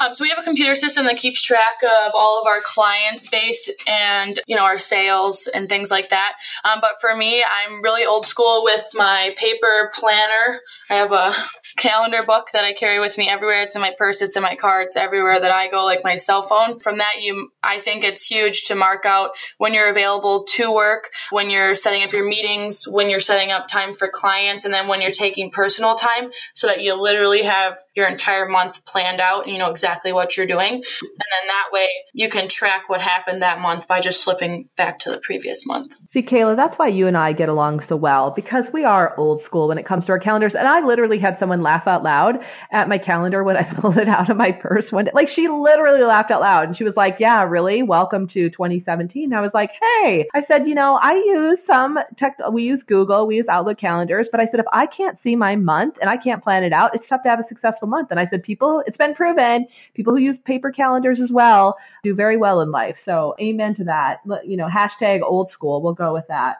Um, 0.00 0.14
so 0.14 0.24
we 0.24 0.30
have 0.30 0.38
a 0.38 0.42
computer 0.42 0.74
system 0.74 1.06
that 1.06 1.16
keeps 1.16 1.42
track 1.42 1.82
of 1.82 2.12
all 2.14 2.40
of 2.40 2.46
our 2.46 2.60
client 2.60 3.28
base 3.30 3.68
and 3.88 4.38
you 4.46 4.56
know 4.56 4.64
our 4.64 4.78
sales 4.78 5.48
and 5.52 5.68
things 5.68 5.90
like 5.90 6.10
that. 6.10 6.34
Um, 6.64 6.78
but 6.80 7.00
for 7.00 7.14
me, 7.14 7.42
I'm 7.42 7.82
really 7.82 8.06
old 8.06 8.24
school 8.24 8.62
with 8.64 8.90
my 8.94 9.34
paper 9.36 9.90
planner. 9.94 10.60
I 10.90 10.94
have 10.94 11.12
a 11.12 11.32
calendar 11.76 12.22
book 12.22 12.48
that 12.52 12.64
I 12.64 12.72
carry 12.72 13.00
with 13.00 13.18
me 13.18 13.28
everywhere. 13.28 13.62
It's 13.62 13.74
in 13.74 13.82
my 13.82 13.94
purse, 13.96 14.22
it's 14.22 14.36
in 14.36 14.42
my 14.42 14.54
car, 14.54 14.82
it's 14.82 14.96
everywhere 14.96 15.38
that 15.40 15.50
I 15.50 15.68
go, 15.68 15.84
like 15.84 16.04
my 16.04 16.16
cell 16.16 16.42
phone. 16.42 16.78
From 16.78 16.98
that, 16.98 17.16
you, 17.20 17.50
I 17.62 17.78
think 17.78 18.04
it's 18.04 18.26
huge 18.26 18.64
to 18.64 18.76
mark 18.76 19.04
out 19.04 19.36
when 19.58 19.74
you're 19.74 19.90
available 19.90 20.44
to 20.54 20.72
work, 20.72 21.10
when 21.30 21.50
you're 21.50 21.74
setting 21.74 22.04
up 22.04 22.12
your 22.12 22.26
meetings, 22.26 22.86
when 22.88 23.10
you're 23.10 23.20
setting 23.20 23.50
up 23.50 23.68
time 23.68 23.94
for 23.94 24.08
clients, 24.08 24.64
and 24.64 24.72
then 24.72 24.88
when 24.88 25.02
you're 25.02 25.10
taking 25.10 25.50
personal 25.50 25.96
time 25.96 26.30
so 26.54 26.68
that 26.68 26.82
you 26.82 27.00
literally 27.00 27.42
have 27.42 27.76
your 27.94 28.08
entire 28.08 28.48
month 28.48 28.84
planned 28.86 29.20
out 29.20 29.47
you 29.48 29.58
know 29.58 29.70
exactly 29.70 30.12
what 30.12 30.36
you're 30.36 30.46
doing. 30.46 30.72
And 30.74 30.82
then 30.82 31.46
that 31.48 31.68
way 31.72 31.88
you 32.12 32.28
can 32.28 32.48
track 32.48 32.88
what 32.88 33.00
happened 33.00 33.42
that 33.42 33.60
month 33.60 33.88
by 33.88 34.00
just 34.00 34.22
slipping 34.22 34.68
back 34.76 35.00
to 35.00 35.10
the 35.10 35.18
previous 35.18 35.66
month. 35.66 35.98
See, 36.12 36.22
Kayla, 36.22 36.56
that's 36.56 36.78
why 36.78 36.88
you 36.88 37.06
and 37.06 37.16
I 37.16 37.32
get 37.32 37.48
along 37.48 37.84
so 37.88 37.96
well 37.96 38.30
because 38.30 38.66
we 38.72 38.84
are 38.84 39.16
old 39.16 39.42
school 39.44 39.68
when 39.68 39.78
it 39.78 39.86
comes 39.86 40.06
to 40.06 40.12
our 40.12 40.18
calendars. 40.18 40.54
And 40.54 40.66
I 40.66 40.80
literally 40.80 41.18
had 41.18 41.38
someone 41.38 41.62
laugh 41.62 41.86
out 41.86 42.02
loud 42.02 42.44
at 42.70 42.88
my 42.88 42.98
calendar 42.98 43.42
when 43.44 43.56
I 43.56 43.62
pulled 43.74 43.98
it 43.98 44.08
out 44.08 44.30
of 44.30 44.36
my 44.36 44.52
purse 44.52 44.90
one 44.90 45.06
day. 45.06 45.10
Like 45.14 45.28
she 45.28 45.48
literally 45.48 46.02
laughed 46.02 46.30
out 46.30 46.40
loud 46.40 46.68
and 46.68 46.76
she 46.76 46.84
was 46.84 46.96
like, 46.96 47.16
yeah, 47.18 47.44
really? 47.44 47.82
Welcome 47.82 48.28
to 48.28 48.50
2017. 48.50 49.32
I 49.32 49.40
was 49.40 49.52
like, 49.54 49.72
hey, 49.80 50.26
I 50.34 50.44
said, 50.44 50.68
you 50.68 50.74
know, 50.74 50.98
I 51.00 51.14
use 51.14 51.58
some 51.66 51.98
tech, 52.16 52.36
we 52.50 52.64
use 52.64 52.82
Google, 52.86 53.26
we 53.26 53.36
use 53.36 53.46
Outlook 53.48 53.78
calendars, 53.78 54.26
but 54.30 54.40
I 54.40 54.46
said, 54.46 54.60
if 54.60 54.66
I 54.72 54.86
can't 54.86 55.18
see 55.22 55.36
my 55.36 55.56
month 55.56 55.96
and 56.00 56.10
I 56.10 56.16
can't 56.16 56.42
plan 56.42 56.64
it 56.64 56.72
out, 56.72 56.94
it's 56.94 57.06
tough 57.08 57.22
to 57.22 57.28
have 57.28 57.40
a 57.40 57.48
successful 57.48 57.88
month. 57.88 58.10
And 58.10 58.20
I 58.20 58.26
said, 58.26 58.42
people, 58.42 58.82
it's 58.86 58.96
been 58.96 59.14
proven, 59.14 59.37
people 59.94 60.14
who 60.14 60.20
use 60.20 60.36
paper 60.44 60.70
calendars 60.70 61.20
as 61.20 61.30
well 61.30 61.76
do 62.02 62.14
very 62.14 62.36
well 62.36 62.60
in 62.60 62.70
life. 62.70 62.96
So 63.04 63.34
amen 63.40 63.74
to 63.76 63.84
that. 63.84 64.20
You 64.44 64.56
know, 64.56 64.68
hashtag 64.68 65.22
old 65.22 65.50
school. 65.52 65.82
We'll 65.82 65.94
go 65.94 66.12
with 66.12 66.26
that. 66.28 66.58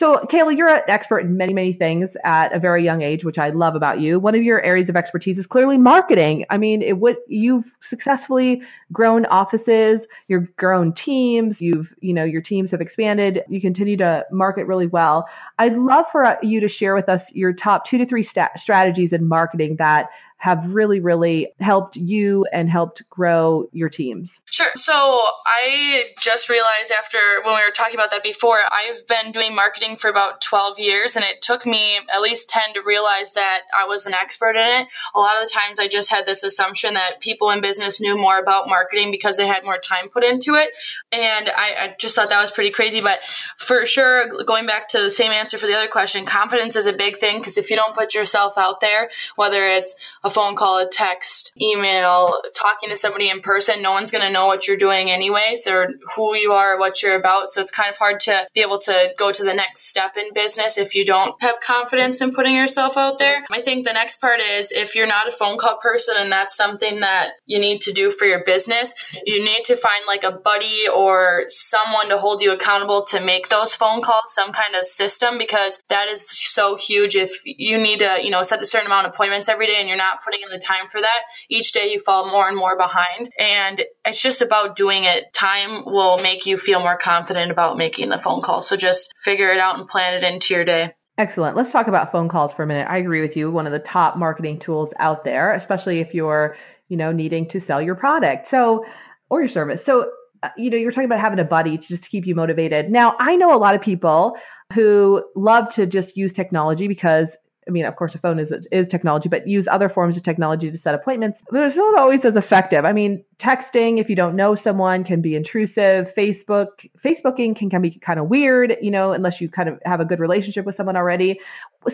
So, 0.00 0.16
Kayla, 0.16 0.56
you're 0.56 0.70
an 0.70 0.80
expert 0.88 1.18
in 1.18 1.36
many, 1.36 1.52
many 1.52 1.74
things 1.74 2.08
at 2.24 2.54
a 2.54 2.58
very 2.58 2.82
young 2.82 3.02
age, 3.02 3.22
which 3.22 3.36
I 3.36 3.50
love 3.50 3.74
about 3.74 4.00
you. 4.00 4.18
One 4.18 4.34
of 4.34 4.42
your 4.42 4.62
areas 4.62 4.88
of 4.88 4.96
expertise 4.96 5.36
is 5.36 5.44
clearly 5.44 5.76
marketing. 5.76 6.46
I 6.48 6.56
mean, 6.56 6.80
it 6.80 6.98
would, 6.98 7.18
you've 7.28 7.66
successfully 7.90 8.62
grown 8.92 9.26
offices, 9.26 10.00
you've 10.26 10.56
grown 10.56 10.94
teams, 10.94 11.56
you've, 11.58 11.92
you 12.00 12.14
know, 12.14 12.24
your 12.24 12.40
teams 12.40 12.70
have 12.70 12.80
expanded. 12.80 13.44
You 13.50 13.60
continue 13.60 13.98
to 13.98 14.24
market 14.32 14.66
really 14.66 14.86
well. 14.86 15.28
I'd 15.58 15.74
love 15.74 16.06
for 16.10 16.24
uh, 16.24 16.36
you 16.42 16.60
to 16.60 16.68
share 16.70 16.94
with 16.94 17.10
us 17.10 17.22
your 17.32 17.52
top 17.52 17.86
two 17.86 17.98
to 17.98 18.06
three 18.06 18.24
st- 18.24 18.48
strategies 18.62 19.12
in 19.12 19.28
marketing 19.28 19.76
that 19.76 20.08
have 20.40 20.64
really, 20.72 21.00
really 21.00 21.52
helped 21.60 21.96
you 21.96 22.46
and 22.50 22.68
helped 22.70 23.08
grow 23.10 23.68
your 23.72 23.90
teams? 23.90 24.30
Sure. 24.46 24.66
So 24.74 24.92
I 24.92 26.06
just 26.18 26.48
realized 26.48 26.90
after 26.90 27.18
when 27.44 27.54
we 27.54 27.64
were 27.64 27.72
talking 27.72 27.94
about 27.94 28.10
that 28.10 28.24
before, 28.24 28.56
I've 28.68 29.06
been 29.06 29.30
doing 29.30 29.54
marketing 29.54 29.96
for 29.96 30.08
about 30.08 30.40
12 30.40 30.80
years 30.80 31.14
and 31.14 31.24
it 31.24 31.40
took 31.40 31.66
me 31.66 31.98
at 32.12 32.20
least 32.20 32.50
10 32.50 32.74
to 32.74 32.82
realize 32.84 33.34
that 33.34 33.60
I 33.72 33.84
was 33.84 34.06
an 34.06 34.14
expert 34.14 34.56
in 34.56 34.80
it. 34.80 34.88
A 35.14 35.18
lot 35.20 35.36
of 35.36 35.42
the 35.42 35.54
times 35.54 35.78
I 35.78 35.86
just 35.86 36.10
had 36.10 36.24
this 36.24 36.42
assumption 36.42 36.94
that 36.94 37.20
people 37.20 37.50
in 37.50 37.60
business 37.60 38.00
knew 38.00 38.18
more 38.18 38.38
about 38.38 38.66
marketing 38.66 39.12
because 39.12 39.36
they 39.36 39.46
had 39.46 39.62
more 39.62 39.78
time 39.78 40.08
put 40.08 40.24
into 40.24 40.54
it. 40.54 40.70
And 41.12 41.48
I, 41.48 41.74
I 41.78 41.94
just 41.98 42.16
thought 42.16 42.30
that 42.30 42.40
was 42.40 42.50
pretty 42.50 42.70
crazy. 42.70 43.02
But 43.02 43.22
for 43.56 43.84
sure, 43.84 44.26
going 44.46 44.66
back 44.66 44.88
to 44.88 45.00
the 45.00 45.10
same 45.12 45.32
answer 45.32 45.58
for 45.58 45.66
the 45.66 45.76
other 45.76 45.88
question, 45.88 46.24
confidence 46.24 46.76
is 46.76 46.86
a 46.86 46.92
big 46.92 47.18
thing 47.18 47.38
because 47.38 47.58
if 47.58 47.70
you 47.70 47.76
don't 47.76 47.94
put 47.94 48.14
yourself 48.14 48.56
out 48.56 48.80
there, 48.80 49.10
whether 49.36 49.62
it's 49.62 49.94
a 50.24 50.29
a 50.30 50.34
phone 50.34 50.56
call, 50.56 50.78
a 50.78 50.88
text, 50.88 51.52
email, 51.60 52.32
talking 52.56 52.88
to 52.90 52.96
somebody 52.96 53.28
in 53.28 53.40
person, 53.40 53.82
no 53.82 53.92
one's 53.92 54.10
going 54.10 54.24
to 54.24 54.32
know 54.32 54.46
what 54.46 54.66
you're 54.66 54.76
doing 54.76 55.10
anyways 55.10 55.66
or 55.66 55.88
who 56.14 56.34
you 56.34 56.52
are, 56.52 56.78
what 56.78 57.02
you're 57.02 57.16
about. 57.16 57.50
So 57.50 57.60
it's 57.60 57.70
kind 57.70 57.90
of 57.90 57.96
hard 57.96 58.20
to 58.20 58.46
be 58.54 58.60
able 58.62 58.78
to 58.78 59.12
go 59.18 59.32
to 59.32 59.44
the 59.44 59.54
next 59.54 59.88
step 59.88 60.16
in 60.16 60.32
business 60.32 60.78
if 60.78 60.94
you 60.94 61.04
don't 61.04 61.34
have 61.42 61.60
confidence 61.60 62.20
in 62.20 62.32
putting 62.32 62.54
yourself 62.54 62.96
out 62.96 63.18
there. 63.18 63.44
I 63.50 63.60
think 63.60 63.86
the 63.86 63.92
next 63.92 64.20
part 64.20 64.40
is 64.40 64.72
if 64.72 64.94
you're 64.94 65.06
not 65.06 65.28
a 65.28 65.32
phone 65.32 65.58
call 65.58 65.78
person 65.78 66.14
and 66.18 66.30
that's 66.30 66.56
something 66.56 67.00
that 67.00 67.30
you 67.46 67.58
need 67.58 67.82
to 67.82 67.92
do 67.92 68.10
for 68.10 68.24
your 68.24 68.44
business, 68.44 68.94
you 69.24 69.44
need 69.44 69.64
to 69.64 69.76
find 69.76 70.04
like 70.06 70.24
a 70.24 70.32
buddy 70.32 70.86
or 70.94 71.44
someone 71.48 72.08
to 72.10 72.18
hold 72.18 72.42
you 72.42 72.52
accountable 72.52 73.04
to 73.06 73.20
make 73.20 73.48
those 73.48 73.74
phone 73.74 74.02
calls, 74.02 74.34
some 74.34 74.52
kind 74.52 74.74
of 74.76 74.84
system 74.84 75.38
because 75.38 75.82
that 75.88 76.08
is 76.08 76.28
so 76.28 76.76
huge. 76.76 77.16
If 77.16 77.42
you 77.44 77.78
need 77.78 78.00
to, 78.00 78.20
you 78.22 78.30
know, 78.30 78.42
set 78.42 78.60
a 78.60 78.64
certain 78.64 78.86
amount 78.86 79.06
of 79.06 79.14
appointments 79.14 79.48
every 79.48 79.66
day 79.66 79.76
and 79.78 79.88
you're 79.88 79.96
not 79.96 80.19
putting 80.24 80.42
in 80.42 80.50
the 80.50 80.58
time 80.58 80.88
for 80.88 81.00
that, 81.00 81.20
each 81.48 81.72
day 81.72 81.90
you 81.92 81.98
fall 81.98 82.30
more 82.30 82.48
and 82.48 82.56
more 82.56 82.76
behind. 82.76 83.32
And 83.38 83.84
it's 84.04 84.20
just 84.20 84.42
about 84.42 84.76
doing 84.76 85.04
it. 85.04 85.32
Time 85.32 85.84
will 85.84 86.22
make 86.22 86.46
you 86.46 86.56
feel 86.56 86.80
more 86.80 86.96
confident 86.96 87.50
about 87.50 87.76
making 87.76 88.08
the 88.08 88.18
phone 88.18 88.42
call. 88.42 88.62
So 88.62 88.76
just 88.76 89.16
figure 89.16 89.50
it 89.50 89.58
out 89.58 89.78
and 89.78 89.88
plan 89.88 90.16
it 90.16 90.22
into 90.22 90.54
your 90.54 90.64
day. 90.64 90.92
Excellent. 91.18 91.56
Let's 91.56 91.70
talk 91.70 91.86
about 91.86 92.12
phone 92.12 92.28
calls 92.28 92.52
for 92.54 92.62
a 92.62 92.66
minute. 92.66 92.88
I 92.88 92.98
agree 92.98 93.20
with 93.20 93.36
you. 93.36 93.50
One 93.50 93.66
of 93.66 93.72
the 93.72 93.78
top 93.78 94.16
marketing 94.16 94.58
tools 94.58 94.90
out 94.98 95.24
there, 95.24 95.52
especially 95.52 96.00
if 96.00 96.14
you're, 96.14 96.56
you 96.88 96.96
know, 96.96 97.12
needing 97.12 97.48
to 97.50 97.60
sell 97.66 97.82
your 97.82 97.94
product. 97.94 98.50
So, 98.50 98.86
or 99.28 99.42
your 99.42 99.50
service. 99.50 99.80
So, 99.84 100.10
uh, 100.42 100.48
you 100.56 100.70
know, 100.70 100.78
you're 100.78 100.92
talking 100.92 101.04
about 101.04 101.20
having 101.20 101.38
a 101.38 101.44
buddy 101.44 101.76
to 101.76 101.84
just 101.86 102.08
keep 102.10 102.26
you 102.26 102.34
motivated. 102.34 102.90
Now, 102.90 103.16
I 103.18 103.36
know 103.36 103.54
a 103.54 103.58
lot 103.58 103.74
of 103.74 103.82
people 103.82 104.38
who 104.72 105.24
love 105.36 105.74
to 105.74 105.86
just 105.86 106.16
use 106.16 106.32
technology 106.32 106.88
because 106.88 107.28
I 107.70 107.72
mean, 107.72 107.84
of 107.84 107.94
course, 107.94 108.12
a 108.16 108.18
phone 108.18 108.40
is 108.40 108.50
is 108.72 108.88
technology, 108.88 109.28
but 109.28 109.46
use 109.46 109.64
other 109.70 109.88
forms 109.88 110.16
of 110.16 110.24
technology 110.24 110.72
to 110.72 110.78
set 110.80 110.92
appointments. 110.92 111.38
It's 111.52 111.76
not 111.76 111.98
always 112.00 112.24
as 112.24 112.34
effective. 112.34 112.84
I 112.84 112.92
mean, 112.92 113.24
texting 113.40 113.98
if 113.98 114.08
you 114.10 114.16
don't 114.16 114.36
know 114.36 114.54
someone 114.54 115.02
can 115.04 115.20
be 115.20 115.34
intrusive. 115.34 116.12
Facebook 116.16 116.88
Facebooking 117.04 117.56
can 117.56 117.70
can 117.70 117.82
be 117.82 117.90
kind 117.90 118.20
of 118.20 118.28
weird, 118.28 118.76
you 118.82 118.90
know, 118.90 119.12
unless 119.12 119.40
you 119.40 119.48
kind 119.48 119.68
of 119.68 119.80
have 119.84 120.00
a 120.00 120.04
good 120.04 120.20
relationship 120.20 120.66
with 120.66 120.76
someone 120.76 120.96
already. 120.96 121.40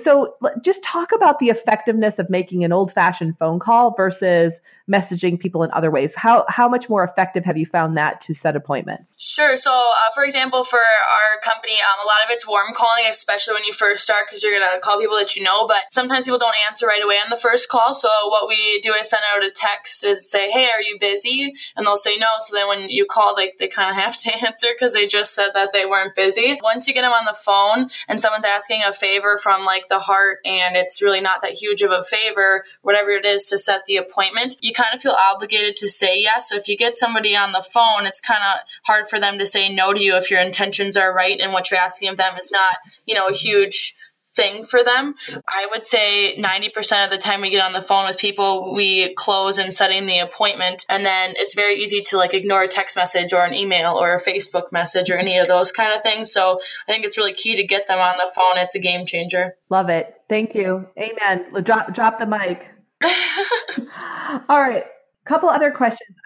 So 0.05 0.37
just 0.63 0.83
talk 0.83 1.13
about 1.13 1.39
the 1.39 1.51
effectiveness 1.51 2.15
of 2.19 2.29
making 2.29 2.65
an 2.65 2.73
old-fashioned 2.73 3.39
phone 3.39 3.61
call 3.61 3.95
versus 3.97 4.53
messaging 4.91 5.39
people 5.39 5.65
in 5.65 5.71
other 5.73 5.91
ways. 5.91 6.11
How 6.15 6.45
how 6.49 6.69
much 6.69 6.89
more 6.89 7.05
effective 7.05 7.45
have 7.45 7.57
you 7.57 7.67
found 7.67 7.97
that 7.97 8.25
to 8.27 8.35
set 8.35 8.57
appointments? 8.57 9.05
Sure. 9.17 9.57
So, 9.57 9.73
uh, 9.73 10.11
for 10.15 10.25
example, 10.25 10.63
for 10.63 10.79
our 10.79 11.41
company, 11.43 11.75
um, 11.75 12.05
a 12.05 12.07
lot 12.07 12.25
of 12.25 12.31
it's 12.31 12.47
warm 12.47 12.69
calling, 12.75 13.05
especially 13.09 13.55
when 13.55 13.65
you 13.65 13.73
first 13.73 14.05
start, 14.05 14.27
because 14.27 14.43
you're 14.43 14.59
gonna 14.59 14.81
call 14.81 15.01
people 15.01 15.17
that 15.17 15.37
you 15.37 15.43
know. 15.43 15.67
But 15.67 15.83
sometimes 15.91 16.27
people 16.27 16.39
don't 16.39 16.55
answer 16.69 16.87
right 16.87 17.03
away 17.03 17.17
on 17.17 17.31
the 17.31 17.37
first 17.37 17.69
call. 17.69 17.95
So 17.95 18.09
what 18.29 18.49
we 18.49 18.81
do 18.81 18.93
is 18.93 19.11
send 19.11 19.23
out 19.33 19.45
a 19.45 19.51
text 19.51 20.03
to 20.03 20.15
say, 20.15 20.51
"Hey, 20.51 20.65
are 20.67 20.83
you 20.83 20.99
busy?" 21.01 21.36
And 21.77 21.87
they'll 21.87 21.97
say 21.97 22.17
no. 22.19 22.27
So 22.41 22.57
then 22.57 22.69
when 22.69 22.91
you 22.91 23.07
call, 23.07 23.35
like 23.35 23.57
they 23.59 23.69
kind 23.69 23.91
of 23.91 23.97
have 24.03 24.17
to 24.17 24.47
answer 24.47 24.69
because 24.73 24.93
they 24.93 25.07
just 25.07 25.35
said 25.35 25.51
that 25.55 25.73
they 25.73 25.87
weren't 25.87 26.15
busy. 26.15 26.59
Once 26.63 26.89
you 26.89 26.95
get 26.95 27.03
them 27.03 27.13
on 27.13 27.25
the 27.25 27.37
phone 27.39 27.89
and 28.09 28.21
someone's 28.21 28.45
asking 28.45 28.83
a 28.87 28.93
favor 28.93 29.39
from 29.43 29.65
like 29.65 29.89
the 29.89 29.99
heart 29.99 30.39
and 30.45 30.77
it's 30.77 31.03
really 31.03 31.21
not 31.21 31.43
that 31.43 31.53
huge 31.53 31.83
of 31.83 31.91
a 31.91 32.03
favor, 32.03 32.65
whatever 32.83 33.11
it 33.11 33.25
is 33.25 33.49
to 33.49 33.59
set 33.59 33.85
the 33.87 33.97
appointment, 33.97 34.57
you 34.63 34.73
kind 34.73 34.95
of 34.95 35.01
feel 35.01 35.17
obligated 35.33 35.77
to 35.77 35.89
say 35.89 36.21
yes. 36.21 36.51
So 36.51 36.57
if 36.57 36.69
you 36.69 36.77
get 36.77 36.97
somebody 36.97 37.37
on 37.37 37.53
the 37.53 37.63
phone, 37.63 38.07
it's 38.07 38.21
kind 38.21 38.43
of 38.43 38.61
hard 38.83 39.07
for 39.09 39.21
them 39.21 39.39
to 39.39 39.47
say 39.47 39.69
no 39.69 39.93
to 39.93 40.03
you 40.03 40.17
if 40.17 40.31
your 40.31 40.41
intentions 40.41 40.97
are 40.97 41.13
right 41.13 41.41
and 41.41 41.53
what 41.53 41.71
you're 41.71 41.81
asking 41.81 42.09
of 42.09 42.17
them 42.17 42.37
is 42.39 42.51
not, 42.51 42.77
you 43.07 43.15
know, 43.15 43.29
a 43.29 43.33
huge 43.33 43.95
thing 44.37 44.65
for 44.65 44.85
them. 44.85 45.15
I 45.49 45.67
would 45.71 45.85
say 45.85 46.37
90% 46.39 47.05
of 47.05 47.11
the 47.11 47.19
time 47.19 47.41
we 47.41 47.51
get 47.51 47.65
on 47.65 47.73
the 47.73 47.83
phone 47.83 48.07
with 48.07 48.19
people, 48.19 48.75
we 48.75 49.15
close 49.15 49.59
in 49.59 49.73
setting 49.73 50.07
the 50.07 50.21
appointment. 50.21 50.85
And 50.89 51.05
then 51.05 51.35
it's 51.37 51.55
very 51.55 51.77
easy 51.77 52.03
to 52.03 52.19
like 52.19 52.35
ignore 52.35 52.63
a 52.63 52.69
text 52.69 52.97
message 52.97 53.33
or 53.33 53.45
an 53.45 53.55
email 53.55 53.95
or 53.95 54.15
a 54.15 54.23
Facebook 54.23 54.73
message 54.73 55.11
or 55.11 55.19
any 55.19 55.39
of 55.39 55.49
those 55.49 55.73
kind 55.73 55.95
of 55.95 56.03
things. 56.03 56.33
So 56.33 56.61
I 56.89 56.93
think 56.93 57.05
it's 57.05 57.19
really 57.19 57.35
key 57.35 57.57
to 57.57 57.67
get 57.67 57.87
them 57.89 57.99
on 57.99 58.17
the 58.19 58.31
phone. 58.35 58.59
It's 58.63 58.75
a 58.75 58.81
game 58.81 59.07
changer. 59.07 59.57
Love 59.71 59.89
it. 59.89 60.15
Thank 60.29 60.55
you. 60.55 60.89
Amen. 60.99 61.63
Drop, 61.65 61.95
drop 61.95 62.19
the 62.19 62.27
mic. 62.27 62.69
All 64.49 64.61
right. 64.61 64.85
Couple 65.25 65.49
other 65.49 65.73
questions. 65.73 66.17